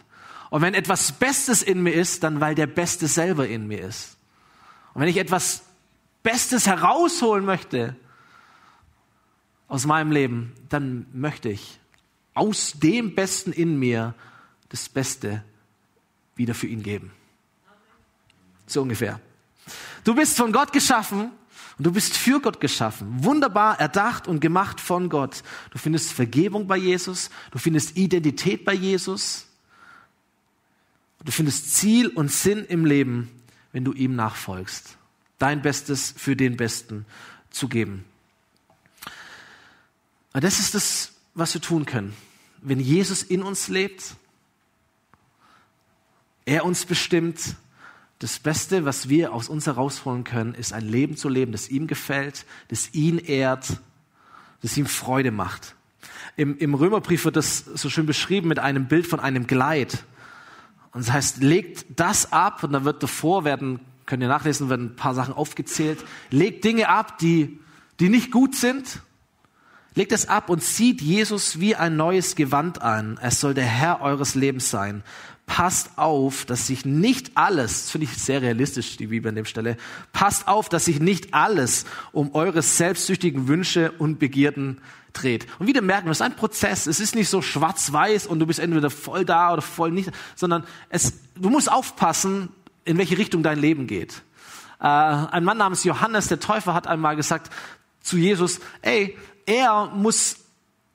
Und 0.48 0.62
wenn 0.62 0.72
etwas 0.72 1.12
Bestes 1.12 1.62
in 1.62 1.82
mir 1.82 1.92
ist, 1.92 2.22
dann 2.22 2.40
weil 2.40 2.54
der 2.54 2.66
Beste 2.66 3.08
selber 3.08 3.46
in 3.46 3.66
mir 3.66 3.82
ist. 3.82 4.16
Und 4.94 5.02
wenn 5.02 5.08
ich 5.08 5.18
etwas 5.18 5.62
Bestes 6.22 6.66
herausholen 6.66 7.44
möchte, 7.44 7.94
aus 9.72 9.86
meinem 9.86 10.12
Leben, 10.12 10.52
dann 10.68 11.06
möchte 11.14 11.48
ich 11.48 11.80
aus 12.34 12.74
dem 12.74 13.14
Besten 13.14 13.52
in 13.52 13.78
mir 13.78 14.14
das 14.68 14.90
Beste 14.90 15.42
wieder 16.36 16.54
für 16.54 16.66
ihn 16.66 16.82
geben. 16.82 17.10
So 18.66 18.82
ungefähr. 18.82 19.18
Du 20.04 20.14
bist 20.14 20.36
von 20.36 20.52
Gott 20.52 20.74
geschaffen 20.74 21.30
und 21.78 21.86
du 21.86 21.90
bist 21.90 22.14
für 22.14 22.38
Gott 22.38 22.60
geschaffen. 22.60 23.24
Wunderbar 23.24 23.80
erdacht 23.80 24.28
und 24.28 24.40
gemacht 24.40 24.78
von 24.78 25.08
Gott. 25.08 25.42
Du 25.70 25.78
findest 25.78 26.12
Vergebung 26.12 26.66
bei 26.66 26.76
Jesus. 26.76 27.30
Du 27.50 27.58
findest 27.58 27.96
Identität 27.96 28.66
bei 28.66 28.74
Jesus. 28.74 29.46
Du 31.24 31.32
findest 31.32 31.74
Ziel 31.74 32.08
und 32.08 32.30
Sinn 32.30 32.66
im 32.66 32.84
Leben, 32.84 33.30
wenn 33.72 33.86
du 33.86 33.94
ihm 33.94 34.16
nachfolgst. 34.16 34.98
Dein 35.38 35.62
Bestes 35.62 36.12
für 36.14 36.36
den 36.36 36.58
Besten 36.58 37.06
zu 37.48 37.68
geben. 37.68 38.04
Und 40.32 40.44
das 40.44 40.58
ist 40.58 40.74
das, 40.74 41.12
was 41.34 41.54
wir 41.54 41.60
tun 41.60 41.86
können. 41.86 42.14
Wenn 42.60 42.80
Jesus 42.80 43.22
in 43.22 43.42
uns 43.42 43.68
lebt, 43.68 44.14
er 46.44 46.64
uns 46.64 46.86
bestimmt, 46.86 47.56
das 48.18 48.38
Beste, 48.38 48.84
was 48.84 49.08
wir 49.08 49.32
aus 49.32 49.48
uns 49.48 49.66
herausholen 49.66 50.22
können, 50.22 50.54
ist 50.54 50.72
ein 50.72 50.88
Leben 50.88 51.16
zu 51.16 51.28
leben, 51.28 51.50
das 51.50 51.68
ihm 51.68 51.88
gefällt, 51.88 52.46
das 52.68 52.94
ihn 52.94 53.18
ehrt, 53.18 53.80
das 54.62 54.76
ihm 54.76 54.86
Freude 54.86 55.32
macht. 55.32 55.74
Im, 56.36 56.56
Im 56.58 56.74
Römerbrief 56.74 57.24
wird 57.24 57.36
das 57.36 57.58
so 57.58 57.90
schön 57.90 58.06
beschrieben 58.06 58.48
mit 58.48 58.60
einem 58.60 58.86
Bild 58.86 59.06
von 59.06 59.18
einem 59.18 59.46
Gleit. 59.46 60.04
Und 60.92 61.04
das 61.06 61.12
heißt, 61.12 61.42
legt 61.42 61.84
das 61.98 62.32
ab, 62.32 62.62
und 62.62 62.72
dann 62.72 62.84
wird 62.84 63.02
davor 63.02 63.44
werden, 63.44 63.80
könnt 64.06 64.22
ihr 64.22 64.28
nachlesen, 64.28 64.68
werden 64.68 64.92
ein 64.92 64.96
paar 64.96 65.14
Sachen 65.14 65.34
aufgezählt, 65.34 66.04
legt 66.30 66.64
Dinge 66.64 66.88
ab, 66.88 67.18
die, 67.18 67.58
die 67.98 68.08
nicht 68.08 68.30
gut 68.30 68.54
sind, 68.54 69.00
Legt 69.94 70.12
es 70.12 70.28
ab 70.28 70.48
und 70.48 70.62
zieht 70.62 71.02
Jesus 71.02 71.60
wie 71.60 71.76
ein 71.76 71.96
neues 71.96 72.34
Gewand 72.34 72.80
an. 72.80 73.18
Es 73.22 73.40
soll 73.40 73.54
der 73.54 73.64
Herr 73.64 74.00
eures 74.00 74.34
Lebens 74.34 74.70
sein. 74.70 75.02
Passt 75.46 75.98
auf, 75.98 76.46
dass 76.46 76.66
sich 76.66 76.86
nicht 76.86 77.32
alles, 77.36 77.82
das 77.82 77.90
finde 77.90 78.06
ich 78.06 78.16
sehr 78.16 78.40
realistisch, 78.40 78.96
die 78.96 79.08
Bibel 79.08 79.28
an 79.28 79.34
dem 79.34 79.44
Stelle, 79.44 79.76
passt 80.12 80.48
auf, 80.48 80.68
dass 80.68 80.86
sich 80.86 81.00
nicht 81.00 81.34
alles 81.34 81.84
um 82.12 82.34
eure 82.34 82.62
selbstsüchtigen 82.62 83.48
Wünsche 83.48 83.92
und 83.98 84.18
Begierden 84.18 84.80
dreht. 85.12 85.46
Und 85.58 85.66
wieder 85.66 85.82
merken 85.82 86.06
wir, 86.06 86.12
es 86.12 86.18
ist 86.18 86.22
ein 86.22 86.36
Prozess. 86.36 86.86
Es 86.86 87.00
ist 87.00 87.14
nicht 87.14 87.28
so 87.28 87.42
schwarz-weiß 87.42 88.26
und 88.26 88.38
du 88.38 88.46
bist 88.46 88.60
entweder 88.60 88.88
voll 88.88 89.24
da 89.24 89.52
oder 89.52 89.62
voll 89.62 89.90
nicht, 89.90 90.10
sondern 90.36 90.64
es, 90.88 91.14
du 91.34 91.50
musst 91.50 91.70
aufpassen, 91.70 92.48
in 92.84 92.96
welche 92.96 93.18
Richtung 93.18 93.42
dein 93.42 93.58
Leben 93.58 93.86
geht. 93.86 94.22
Äh, 94.80 94.86
ein 94.86 95.44
Mann 95.44 95.58
namens 95.58 95.84
Johannes, 95.84 96.28
der 96.28 96.40
Täufer, 96.40 96.72
hat 96.72 96.86
einmal 96.86 97.16
gesagt 97.16 97.52
zu 98.00 98.16
Jesus, 98.16 98.60
ey, 98.80 99.16
er 99.46 99.86
muss 99.94 100.36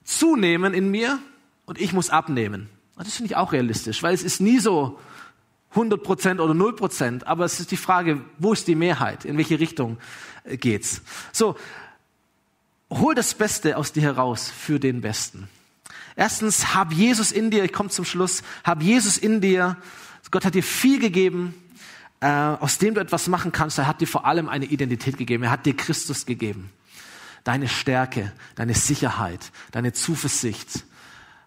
zunehmen 0.03 0.73
in 0.73 0.89
mir 0.89 1.19
und 1.65 1.79
ich 1.79 1.93
muss 1.93 2.09
abnehmen. 2.09 2.69
Und 2.95 3.05
das 3.05 3.15
finde 3.15 3.31
ich 3.31 3.35
auch 3.35 3.51
realistisch, 3.51 4.01
weil 4.01 4.13
es 4.13 4.23
ist 4.23 4.41
nie 4.41 4.59
so 4.59 4.99
100% 5.75 6.39
oder 6.39 6.53
0%, 6.53 7.25
aber 7.25 7.45
es 7.45 7.59
ist 7.59 7.71
die 7.71 7.77
Frage, 7.77 8.21
wo 8.39 8.53
ist 8.53 8.67
die 8.67 8.75
Mehrheit? 8.75 9.25
In 9.25 9.37
welche 9.37 9.59
Richtung 9.59 9.97
äh, 10.45 10.57
geht's? 10.57 11.01
So, 11.31 11.55
hol 12.89 13.13
das 13.13 13.33
Beste 13.35 13.77
aus 13.77 13.91
dir 13.91 14.01
heraus 14.01 14.49
für 14.49 14.79
den 14.79 15.01
Besten. 15.01 15.47
Erstens, 16.15 16.73
hab 16.73 16.93
Jesus 16.93 17.31
in 17.31 17.51
dir, 17.51 17.63
ich 17.63 17.73
komme 17.73 17.89
zum 17.89 18.05
Schluss, 18.05 18.41
hab 18.63 18.81
Jesus 18.81 19.19
in 19.19 19.41
dir. 19.41 19.77
Gott 20.31 20.45
hat 20.45 20.55
dir 20.55 20.63
viel 20.63 20.99
gegeben, 20.99 21.53
äh, 22.21 22.27
aus 22.27 22.79
dem 22.79 22.95
du 22.95 23.01
etwas 23.01 23.27
machen 23.27 23.51
kannst. 23.51 23.77
Er 23.77 23.85
hat 23.85 24.01
dir 24.01 24.07
vor 24.07 24.25
allem 24.25 24.49
eine 24.49 24.65
Identität 24.65 25.17
gegeben. 25.17 25.43
Er 25.43 25.51
hat 25.51 25.65
dir 25.65 25.75
Christus 25.75 26.25
gegeben 26.25 26.71
deine 27.47 27.69
Stärke, 27.69 28.33
deine 28.55 28.73
Sicherheit, 28.73 29.53
deine 29.71 29.93
Zuversicht, 29.93 30.83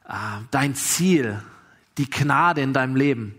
äh, 0.09 0.13
dein 0.51 0.75
Ziel, 0.75 1.43
die 1.99 2.09
Gnade 2.09 2.63
in 2.63 2.73
deinem 2.73 2.97
Leben. 2.97 3.35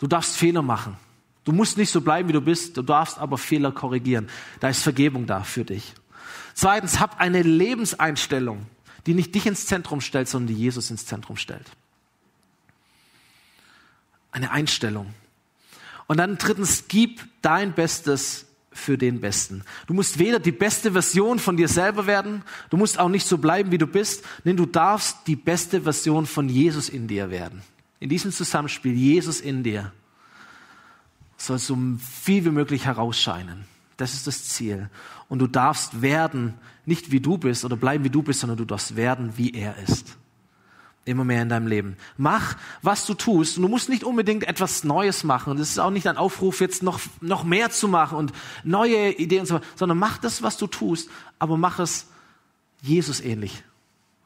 Du 0.00 0.08
darfst 0.08 0.36
Fehler 0.36 0.62
machen. 0.62 0.96
Du 1.44 1.52
musst 1.52 1.78
nicht 1.78 1.90
so 1.90 2.00
bleiben, 2.00 2.28
wie 2.28 2.32
du 2.32 2.40
bist, 2.40 2.76
du 2.76 2.82
darfst 2.82 3.18
aber 3.18 3.38
Fehler 3.38 3.70
korrigieren. 3.70 4.28
Da 4.58 4.70
ist 4.70 4.82
Vergebung 4.82 5.26
da 5.26 5.44
für 5.44 5.64
dich. 5.64 5.94
Zweitens, 6.52 6.98
hab 6.98 7.20
eine 7.20 7.42
Lebenseinstellung, 7.42 8.66
die 9.06 9.14
nicht 9.14 9.36
dich 9.36 9.46
ins 9.46 9.66
Zentrum 9.66 10.00
stellt, 10.00 10.28
sondern 10.28 10.48
die 10.48 10.60
Jesus 10.60 10.90
ins 10.90 11.06
Zentrum 11.06 11.36
stellt. 11.36 11.70
Eine 14.32 14.50
Einstellung. 14.50 15.14
Und 16.08 16.16
dann 16.16 16.38
drittens, 16.38 16.88
gib 16.88 17.20
dein 17.40 17.72
Bestes 17.72 18.46
für 18.72 18.98
den 18.98 19.20
Besten. 19.20 19.62
Du 19.86 19.94
musst 19.94 20.18
weder 20.18 20.40
die 20.40 20.52
beste 20.52 20.92
Version 20.92 21.38
von 21.38 21.56
dir 21.56 21.68
selber 21.68 22.06
werden, 22.06 22.42
du 22.70 22.76
musst 22.76 22.98
auch 22.98 23.08
nicht 23.08 23.26
so 23.26 23.38
bleiben, 23.38 23.70
wie 23.70 23.78
du 23.78 23.86
bist, 23.86 24.24
denn 24.44 24.56
du 24.56 24.66
darfst 24.66 25.26
die 25.26 25.36
beste 25.36 25.82
Version 25.82 26.26
von 26.26 26.48
Jesus 26.48 26.88
in 26.88 27.08
dir 27.08 27.30
werden. 27.30 27.62
In 28.00 28.08
diesem 28.08 28.32
Zusammenspiel, 28.32 28.94
Jesus 28.94 29.40
in 29.40 29.62
dir, 29.62 29.92
soll 31.36 31.58
so 31.58 31.78
viel 31.98 32.44
wie 32.44 32.50
möglich 32.50 32.86
herausscheinen. 32.86 33.64
Das 33.96 34.14
ist 34.14 34.26
das 34.26 34.48
Ziel. 34.48 34.90
Und 35.28 35.40
du 35.40 35.46
darfst 35.46 36.02
werden, 36.02 36.54
nicht 36.86 37.10
wie 37.10 37.20
du 37.20 37.38
bist 37.38 37.64
oder 37.64 37.76
bleiben 37.76 38.04
wie 38.04 38.10
du 38.10 38.22
bist, 38.22 38.40
sondern 38.40 38.58
du 38.58 38.64
darfst 38.64 38.96
werden, 38.96 39.34
wie 39.36 39.52
er 39.52 39.76
ist 39.78 40.16
immer 41.04 41.24
mehr 41.24 41.42
in 41.42 41.48
deinem 41.48 41.66
Leben. 41.66 41.96
Mach, 42.16 42.56
was 42.80 43.06
du 43.06 43.14
tust. 43.14 43.56
Und 43.56 43.62
du 43.62 43.68
musst 43.68 43.88
nicht 43.88 44.04
unbedingt 44.04 44.44
etwas 44.44 44.84
Neues 44.84 45.24
machen. 45.24 45.58
Es 45.58 45.70
ist 45.70 45.78
auch 45.78 45.90
nicht 45.90 46.06
ein 46.06 46.16
Aufruf, 46.16 46.60
jetzt 46.60 46.82
noch, 46.82 47.00
noch 47.20 47.44
mehr 47.44 47.70
zu 47.70 47.88
machen 47.88 48.18
und 48.18 48.32
neue 48.62 49.12
Ideen 49.12 49.40
und 49.40 49.46
so, 49.46 49.60
sondern 49.74 49.98
mach 49.98 50.18
das, 50.18 50.42
was 50.42 50.56
du 50.56 50.66
tust, 50.66 51.10
aber 51.38 51.56
mach 51.56 51.78
es 51.78 52.06
Jesus 52.82 53.20
ähnlich. 53.20 53.64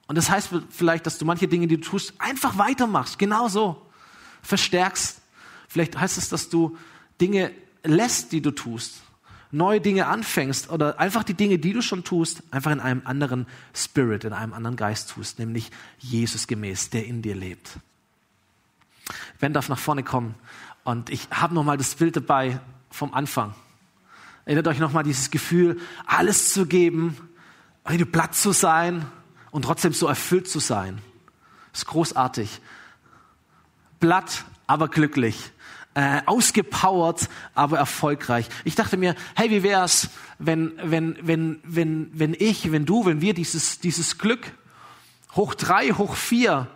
Und 0.06 0.16
das 0.16 0.30
heißt 0.30 0.50
vielleicht, 0.70 1.06
dass 1.06 1.18
du 1.18 1.24
manche 1.24 1.48
Dinge, 1.48 1.66
die 1.66 1.76
du 1.76 1.86
tust, 1.88 2.14
einfach 2.18 2.58
weitermachst. 2.58 3.18
Genau 3.18 3.48
so. 3.48 3.82
Verstärkst. 4.42 5.20
Vielleicht 5.68 5.98
heißt 5.98 6.18
es, 6.18 6.28
dass 6.28 6.48
du 6.48 6.76
Dinge 7.20 7.50
lässt, 7.82 8.32
die 8.32 8.40
du 8.40 8.50
tust. 8.50 9.02
Neue 9.52 9.80
Dinge 9.80 10.06
anfängst 10.06 10.70
oder 10.70 10.98
einfach 10.98 11.22
die 11.22 11.35
Dinge, 11.35 11.59
die 11.59 11.72
du 11.72 11.80
schon 11.80 12.04
tust, 12.04 12.42
einfach 12.50 12.72
in 12.72 12.80
einem 12.80 13.02
anderen 13.04 13.46
Spirit, 13.74 14.24
in 14.24 14.32
einem 14.32 14.52
anderen 14.52 14.76
Geist 14.76 15.11
tust, 15.11 15.38
nämlich 15.38 15.70
Jesus 15.98 16.46
gemäß, 16.46 16.90
der 16.90 17.06
in 17.06 17.22
dir 17.22 17.35
lebt. 17.35 17.78
Ben 19.38 19.52
darf 19.52 19.68
nach 19.68 19.78
vorne 19.78 20.02
kommen 20.02 20.35
und 20.85 21.11
ich 21.11 21.28
habe 21.30 21.54
nochmal 21.54 21.76
das 21.76 21.94
Bild 21.94 22.16
dabei 22.16 22.61
vom 22.90 23.14
Anfang. 23.14 23.54
Erinnert 24.44 24.68
euch 24.68 24.78
nochmal 24.78 25.04
dieses 25.04 25.30
Gefühl, 25.30 25.80
alles 26.06 26.52
zu 26.52 26.66
geben, 26.66 27.16
platt 28.12 28.35
zu 28.35 28.52
sein 28.52 29.06
und 29.50 29.62
trotzdem 29.62 29.92
so 29.92 30.06
erfüllt 30.06 30.48
zu 30.48 30.59
sein. 30.59 30.98
Das 31.72 31.82
ist 31.82 31.87
großartig. 31.87 32.61
Blatt, 34.00 34.44
aber 34.66 34.88
glücklich. 34.88 35.52
Äh, 35.96 36.20
ausgepowert, 36.26 37.30
aber 37.54 37.78
erfolgreich. 37.78 38.50
Ich 38.64 38.74
dachte 38.74 38.98
mir, 38.98 39.14
hey, 39.35 39.48
wie 39.48 39.62
wär's, 39.62 40.11
wenn, 40.38 40.72
wenn, 40.82 41.16
wenn, 41.22 41.59
wenn, 41.64 42.11
wenn 42.12 42.37
ich, 42.38 42.70
wenn 42.70 42.85
du, 42.85 43.06
wenn 43.06 43.22
wir 43.22 43.32
dieses, 43.32 43.80
dieses 43.80 44.18
Glück 44.18 44.52
hoch 45.37 45.54
drei, 45.54 45.92
hoch 45.92 46.14
vier 46.14 46.66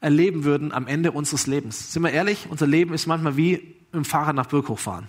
erleben 0.00 0.44
würden 0.44 0.70
am 0.70 0.86
Ende 0.86 1.10
unseres 1.10 1.48
Lebens. 1.48 1.92
Sind 1.92 2.04
wir 2.04 2.12
ehrlich? 2.12 2.46
Unser 2.48 2.68
Leben 2.68 2.94
ist 2.94 3.08
manchmal 3.08 3.36
wie 3.36 3.74
im 3.92 4.04
Fahrrad 4.04 4.36
nach 4.36 4.46
Birk 4.46 4.68
hochfahren. 4.68 5.08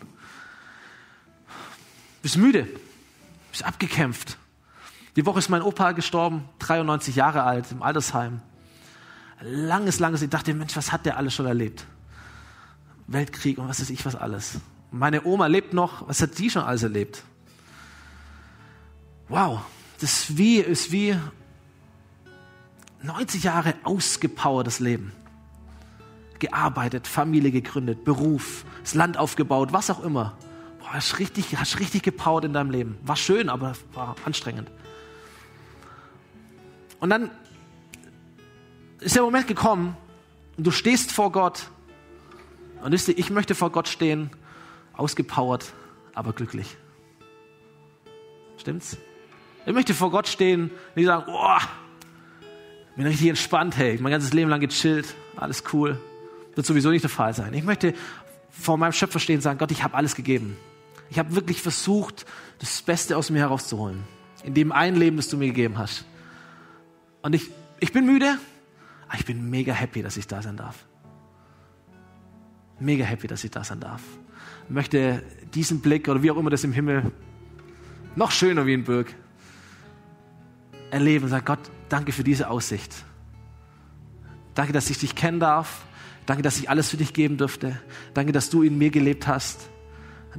Bist 2.24 2.38
müde, 2.38 2.67
bist 3.52 3.63
abgekämpft. 3.63 4.39
Die 5.15 5.26
Woche 5.28 5.38
ist 5.38 5.50
mein 5.50 5.62
Opa 5.62 5.91
gestorben, 5.91 6.45
93 6.58 7.15
Jahre 7.15 7.43
alt, 7.43 7.71
im 7.71 7.84
Altersheim. 7.84 8.41
Langes, 9.39 10.00
langes, 10.00 10.24
ich 10.24 10.32
dachte, 10.32 10.52
Mensch, 10.56 10.76
was 10.76 10.91
hat 10.91 11.06
der 11.06 11.17
alles 11.17 11.36
schon 11.36 11.45
erlebt? 11.45 11.86
Weltkrieg 13.13 13.58
und 13.58 13.67
was 13.67 13.82
weiß 13.82 13.89
ich 13.89 14.06
was 14.06 14.15
alles. 14.15 14.60
Meine 14.91 15.26
Oma 15.26 15.47
lebt 15.47 15.74
noch, 15.74 16.08
was 16.08 16.21
hat 16.21 16.38
die 16.38 16.50
schon 16.50 16.63
alles 16.63 16.84
erlebt? 16.84 17.24
Wow, 19.30 19.62
das 20.00 20.38
wie, 20.38 20.58
ist 20.58 20.91
wie 20.91 21.15
90 23.04 23.43
Jahre 23.43 23.76
ausgepowertes 23.84 24.80
Leben. 24.80 25.13
Gearbeitet, 26.39 27.08
Familie 27.08 27.52
gegründet, 27.52 28.04
Beruf, 28.04 28.65
das 28.82 28.93
Land 28.93 29.17
aufgebaut, 29.17 29.74
was 29.74 29.89
auch 29.89 30.04
immer. 30.04 30.36
Boah, 30.80 30.93
hast 30.93 31.19
richtig, 31.19 31.58
hast 31.58 31.80
richtig 31.80 32.04
gepowert 32.04 32.45
in 32.45 32.54
deinem 32.54 32.71
Leben. 32.71 32.97
War 33.04 33.15
schön, 33.15 33.50
aber 33.50 33.74
war 33.93 34.15
anstrengend. 34.26 34.69
Und 37.00 37.10
dann 37.10 37.32
ist 39.00 39.15
der 39.15 39.24
Moment 39.24 39.47
gekommen 39.47 39.95
und 40.58 40.67
du 40.67 40.71
stehst 40.71 41.12
vor 41.12 41.32
Gott. 41.32 41.69
Und 42.82 42.91
wisst 42.91 43.08
ihr, 43.08 43.17
ich 43.17 43.30
möchte 43.30 43.56
vor 43.56 43.72
Gott 43.72 43.88
stehen, 43.88 44.30
ausgepowert, 44.94 45.74
aber 46.13 46.34
glücklich. 46.34 46.78
Stimmt's? 48.58 48.98
Ich 49.65 49.74
möchte 49.74 49.94
vor 49.94 50.12
Gott 50.12 50.28
stehen 50.28 50.63
und 50.63 50.96
die 50.96 51.06
sagen, 51.06 51.26
boah, 51.26 51.60
bin 52.96 53.06
richtig 53.06 53.30
entspannt, 53.30 53.78
hey, 53.78 53.98
mein 54.02 54.12
ganzes 54.12 54.34
Leben 54.34 54.50
lang 54.50 54.60
gechillt, 54.60 55.15
alles 55.36 55.63
cool. 55.74 56.00
Wird 56.56 56.67
sowieso 56.67 56.89
nicht 56.89 57.04
der 57.04 57.10
Fall 57.10 57.34
sein. 57.34 57.54
Ich 57.54 57.63
möchte 57.63 57.94
vor 58.50 58.78
meinem 58.78 58.91
Schöpfer 58.91 59.20
stehen 59.20 59.38
und 59.38 59.41
sagen, 59.41 59.58
Gott, 59.58 59.72
ich 59.72 59.84
habe 59.84 59.96
alles 59.96 60.15
gegeben. 60.15 60.58
Ich 61.10 61.20
habe 61.20 61.36
wirklich 61.36 61.62
versucht, 61.62 62.26
das 62.60 62.82
Beste 62.82 63.17
aus 63.17 63.30
mir 63.30 63.39
herauszuholen. 63.39 64.04
In 64.44 64.54
dem 64.54 64.72
einen 64.72 64.98
Leben, 64.98 65.17
das 65.17 65.30
du 65.30 65.38
mir 65.38 65.48
gegeben 65.48 65.78
hast. 65.78 66.06
Und 67.22 67.34
ich, 67.34 67.50
ich 67.80 67.91
bin 67.91 68.06
müde, 68.06 68.38
aber 69.08 69.17
ich 69.17 69.26
bin 69.26 69.50
mega 69.50 69.74
happy, 69.74 70.02
dass 70.02 70.17
ich 70.17 70.28
da 70.28 70.41
sein 70.41 70.58
darf. 70.58 70.86
Mega 72.82 73.06
happy, 73.06 73.28
dass 73.28 73.44
ich 73.44 73.52
da 73.52 73.63
sein 73.63 73.80
darf. 73.80 74.02
Ich 74.67 74.74
möchte 74.74 75.24
diesen 75.54 75.82
Blick 75.82 76.08
oder 76.08 76.24
wie 76.24 76.32
auch 76.32 76.38
immer 76.38 76.50
das 76.50 76.63
im 76.63 76.74
Himmel 76.74 77.12
noch 78.15 78.32
schöner 78.32 78.65
wie 78.65 78.74
in 78.74 78.84
Burg 78.84 79.13
erleben 80.89 81.26
und 81.26 81.30
sagen, 81.30 81.46
Gott, 81.46 81.60
danke 81.89 82.12
für 82.12 82.24
diese 82.24 82.50
Aussicht. 82.50 83.06
Danke, 84.56 84.74
dass 84.74 84.89
ich 84.89 84.98
dich 84.98 85.15
kennen 85.15 85.39
darf. 85.39 85.86
Danke, 86.26 86.44
dass 86.44 86.60
ich 86.60 86.70
alles 86.70 86.89
für 86.89 86.98
dich 86.98 87.13
geben 87.13 87.38
durfte. 87.38 87.80
Danke, 88.13 88.32
dass 88.32 88.50
du 88.50 88.63
in 88.63 88.78
mir 88.78 88.89
gelebt 88.89 89.28
hast. 89.28 89.70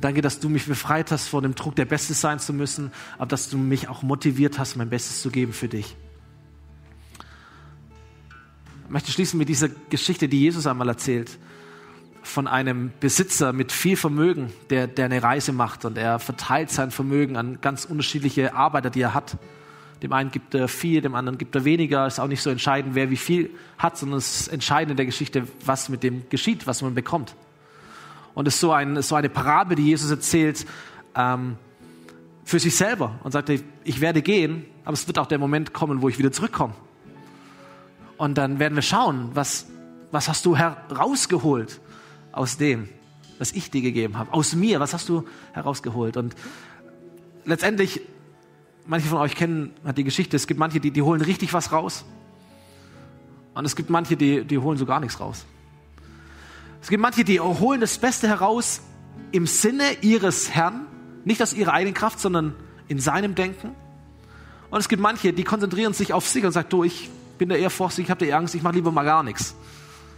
Danke, 0.01 0.23
dass 0.23 0.41
du 0.41 0.49
mich 0.49 0.67
befreit 0.67 1.11
hast 1.11 1.29
vor 1.29 1.43
dem 1.43 1.55
Druck, 1.55 1.77
der 1.77 1.85
Beste 1.85 2.15
sein 2.15 2.39
zu 2.39 2.53
müssen, 2.53 2.91
aber 3.19 3.27
dass 3.27 3.51
du 3.51 3.59
mich 3.59 3.89
auch 3.89 4.03
motiviert 4.03 4.59
hast, 4.59 4.77
mein 4.77 4.89
Bestes 4.89 5.21
zu 5.21 5.31
geben 5.31 5.53
für 5.53 5.69
dich. 5.69 5.97
Ich 8.85 8.91
möchte 8.91 9.13
schließen 9.13 9.39
mit 9.39 9.49
dieser 9.49 9.69
Geschichte, 9.69 10.29
die 10.29 10.41
Jesus 10.41 10.67
einmal 10.67 10.89
erzählt, 10.89 11.39
von 12.23 12.47
einem 12.47 12.93
Besitzer 13.01 13.53
mit 13.53 13.73
viel 13.73 13.97
Vermögen, 13.97 14.53
der, 14.71 14.87
der 14.87 15.07
eine 15.07 15.23
Reise 15.23 15.53
macht 15.53 15.85
und 15.85 15.99
er 15.99 16.19
verteilt 16.19 16.71
sein 16.71 16.91
Vermögen 16.91 17.37
an 17.37 17.61
ganz 17.61 17.85
unterschiedliche 17.85 18.55
Arbeiter, 18.55 18.91
die 18.91 19.03
er 19.03 19.15
hat. 19.15 19.37
Dem 20.03 20.13
einen 20.13 20.31
gibt 20.31 20.55
er 20.55 20.69
viel, 20.69 21.01
dem 21.01 21.15
anderen 21.15 21.39
gibt 21.39 21.55
er 21.55 21.65
weniger. 21.65 22.07
Ist 22.07 22.21
auch 22.21 22.29
nicht 22.29 22.43
so 22.43 22.51
entscheidend, 22.51 22.95
wer 22.95 23.11
wie 23.11 23.17
viel 23.17 23.51
hat, 23.79 23.99
sondern 23.99 24.19
es 24.19 24.43
ist 24.43 24.49
entscheidend 24.49 24.93
in 24.93 24.97
der 24.97 25.07
Geschichte, 25.07 25.47
was 25.65 25.89
mit 25.89 26.03
dem 26.03 26.29
geschieht, 26.29 26.67
was 26.67 26.83
man 26.83 26.95
bekommt. 26.95 27.37
Und 28.35 28.49
es 28.49 28.55
ist 28.55 28.61
so, 28.61 28.73
ein, 28.73 29.01
so 29.03 29.15
eine 29.15 29.29
Parabel, 29.29 29.77
die 29.77 29.87
Jesus 29.87 30.11
erzählt 30.11 30.65
ähm, 31.15 31.57
für 32.45 32.59
sich 32.59 32.75
selber 32.75 33.19
und 33.23 33.33
sagt, 33.33 33.51
ich 33.51 34.01
werde 34.01 34.23
gehen, 34.23 34.65
aber 34.85 34.95
es 34.95 35.07
wird 35.07 35.19
auch 35.19 35.27
der 35.27 35.39
Moment 35.39 35.73
kommen, 35.73 36.03
wo 36.03 36.09
ich 36.09 36.19
wieder 36.19 36.33
zurückkomme. 36.33 36.75
Und 38.17 38.39
dann 38.39 38.59
werden 38.59 38.75
wir 38.75 38.83
schauen, 38.83 39.31
was, 39.35 39.67
was 40.11 40.29
hast 40.29 40.47
du 40.47 40.57
herausgeholt 40.57 41.81
aus 42.33 42.57
dem, 42.57 42.89
was 43.39 43.53
ich 43.53 43.71
dir 43.71 43.83
gegeben 43.83 44.19
habe, 44.19 44.33
aus 44.33 44.55
mir, 44.55 44.81
was 44.81 44.95
hast 44.95 45.09
du 45.09 45.25
herausgeholt? 45.53 46.17
Und 46.17 46.35
letztendlich 47.45 48.01
manche 48.87 49.09
von 49.09 49.19
euch 49.19 49.35
kennen 49.35 49.73
die 49.97 50.05
Geschichte, 50.05 50.37
es 50.37 50.47
gibt 50.47 50.59
manche, 50.59 50.81
die, 50.81 50.91
die 50.91 51.03
holen 51.03 51.21
richtig 51.21 51.53
was 51.53 51.73
raus. 51.73 52.05
Und 53.55 53.65
es 53.65 53.77
gibt 53.77 53.91
manche, 53.91 54.17
die, 54.17 54.45
die 54.45 54.59
holen 54.59 54.79
so 54.79 54.87
gar 54.87 55.01
nichts 55.01 55.21
raus. 55.21 55.45
Es 56.81 56.89
gibt 56.89 57.01
manche, 57.01 57.25
die 57.25 57.39
holen 57.39 57.81
das 57.81 57.99
Beste 57.99 58.29
heraus 58.29 58.81
im 59.31 59.47
Sinne 59.47 59.85
ihres 60.01 60.51
Herrn, 60.51 60.87
nicht 61.25 61.43
aus 61.43 61.53
ihrer 61.53 61.73
eigenen 61.73 61.95
Kraft, 61.95 62.19
sondern 62.19 62.55
in 62.89 62.99
seinem 62.99 63.35
Denken. 63.35 63.75
Und 64.71 64.81
es 64.81 64.89
gibt 64.89 65.03
manche, 65.03 65.33
die 65.33 65.45
konzentrieren 65.45 65.93
sich 65.93 66.13
auf 66.13 66.27
sich 66.27 66.45
und 66.45 66.53
sagen, 66.53 66.69
du, 66.71 66.83
ich 66.83 67.11
bin 67.39 67.49
da 67.49 67.55
eher 67.55 67.71
vorsichtig, 67.71 68.07
ich 68.07 68.11
habe 68.11 68.21
da 68.21 68.27
eher 68.27 68.39
Angst, 68.39 68.55
ich 68.55 68.63
mache 68.63 68.75
lieber 68.75 68.91
mal 68.91 69.05
gar 69.05 69.23
nichts. 69.23 69.55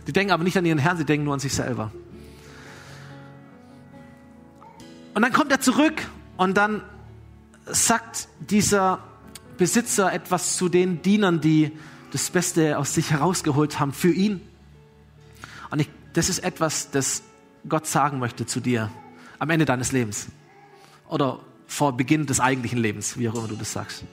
Die 0.07 0.13
denken 0.13 0.33
aber 0.33 0.45
nicht 0.45 0.57
an 0.57 0.67
ihren 0.67 0.79
Herrn, 0.79 0.97
sie 0.97 1.05
denken 1.05 1.25
nur 1.25 1.35
an 1.35 1.41
sich 1.41 1.53
selber. 1.53 1.91
Und 5.15 5.23
dann 5.23 5.33
kommt 5.33 5.53
er 5.53 5.61
zurück 5.61 6.03
und 6.37 6.57
dann 6.57 6.83
sagt 7.67 8.29
dieser 8.41 8.99
Besitzer 9.57 10.13
etwas 10.13 10.57
zu 10.57 10.69
den 10.69 11.03
Dienern, 11.03 11.41
die 11.41 11.73
das 12.11 12.31
Beste 12.31 12.79
aus 12.79 12.95
sich 12.95 13.11
herausgeholt 13.11 13.79
haben 13.81 13.93
für 13.93 14.13
ihn. 14.13 14.41
Und 15.71 15.81
ich, 15.81 15.89
das 16.13 16.29
ist 16.29 16.41
etwas, 16.41 16.91
das 16.91 17.23
Gott 17.69 17.87
sagen 17.87 18.19
möchte 18.19 18.47
zu 18.47 18.61
dir 18.61 18.91
am 19.39 19.51
Ende 19.51 19.65
deines 19.65 19.93
Lebens 19.93 20.27
oder 21.09 21.41
vor 21.67 21.97
Beginn 21.97 22.27
des 22.27 22.41
eigentlichen 22.41 22.79
Lebens, 22.79 23.19
wie 23.19 23.29
auch 23.29 23.35
immer 23.35 23.49
du 23.49 23.57
das 23.57 23.73
sagst. 23.73 24.05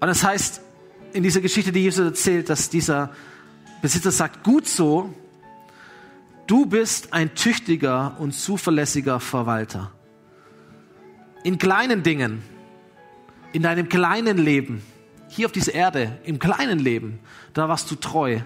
Und 0.00 0.06
das 0.06 0.22
heißt, 0.22 0.60
in 1.12 1.22
dieser 1.22 1.40
Geschichte, 1.40 1.72
die 1.72 1.80
Jesus 1.80 2.04
erzählt, 2.04 2.50
dass 2.50 2.70
dieser 2.70 3.10
Besitzer 3.82 4.10
sagt, 4.10 4.44
gut 4.44 4.66
so, 4.66 5.14
du 6.46 6.66
bist 6.66 7.12
ein 7.12 7.34
tüchtiger 7.34 8.16
und 8.18 8.32
zuverlässiger 8.32 9.20
Verwalter 9.20 9.92
in 11.42 11.58
kleinen 11.58 12.02
Dingen, 12.02 12.42
in 13.52 13.62
deinem 13.62 13.88
kleinen 13.88 14.38
Leben, 14.38 14.82
hier 15.28 15.46
auf 15.46 15.52
dieser 15.52 15.74
Erde, 15.74 16.18
im 16.24 16.38
kleinen 16.38 16.78
Leben, 16.78 17.20
da 17.54 17.68
warst 17.68 17.90
du 17.90 17.94
treu. 17.94 18.40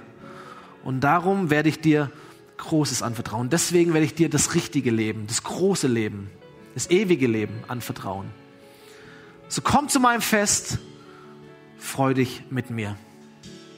Und 0.85 1.01
darum 1.01 1.51
werde 1.51 1.69
ich 1.69 1.81
dir 1.81 2.11
Großes 2.59 3.03
anvertrauen. 3.03 3.51
Deswegen 3.51 3.93
werde 3.93 4.07
ich 4.07 4.15
dir 4.15 4.29
das 4.29 4.55
richtige 4.55 4.93
Leben, 4.93 5.27
das 5.27 5.43
große 5.43 5.89
Leben, 5.89 6.31
das 6.75 6.91
ewige 6.91 7.27
Leben 7.27 7.55
anvertrauen. 7.67 8.27
So 9.49 9.63
komm 9.63 9.89
zu 9.89 9.99
meinem 9.99 10.21
Fest, 10.21 10.79
freu 11.79 12.15
dich 12.15 12.45
mit 12.51 12.71
mir. 12.71 12.97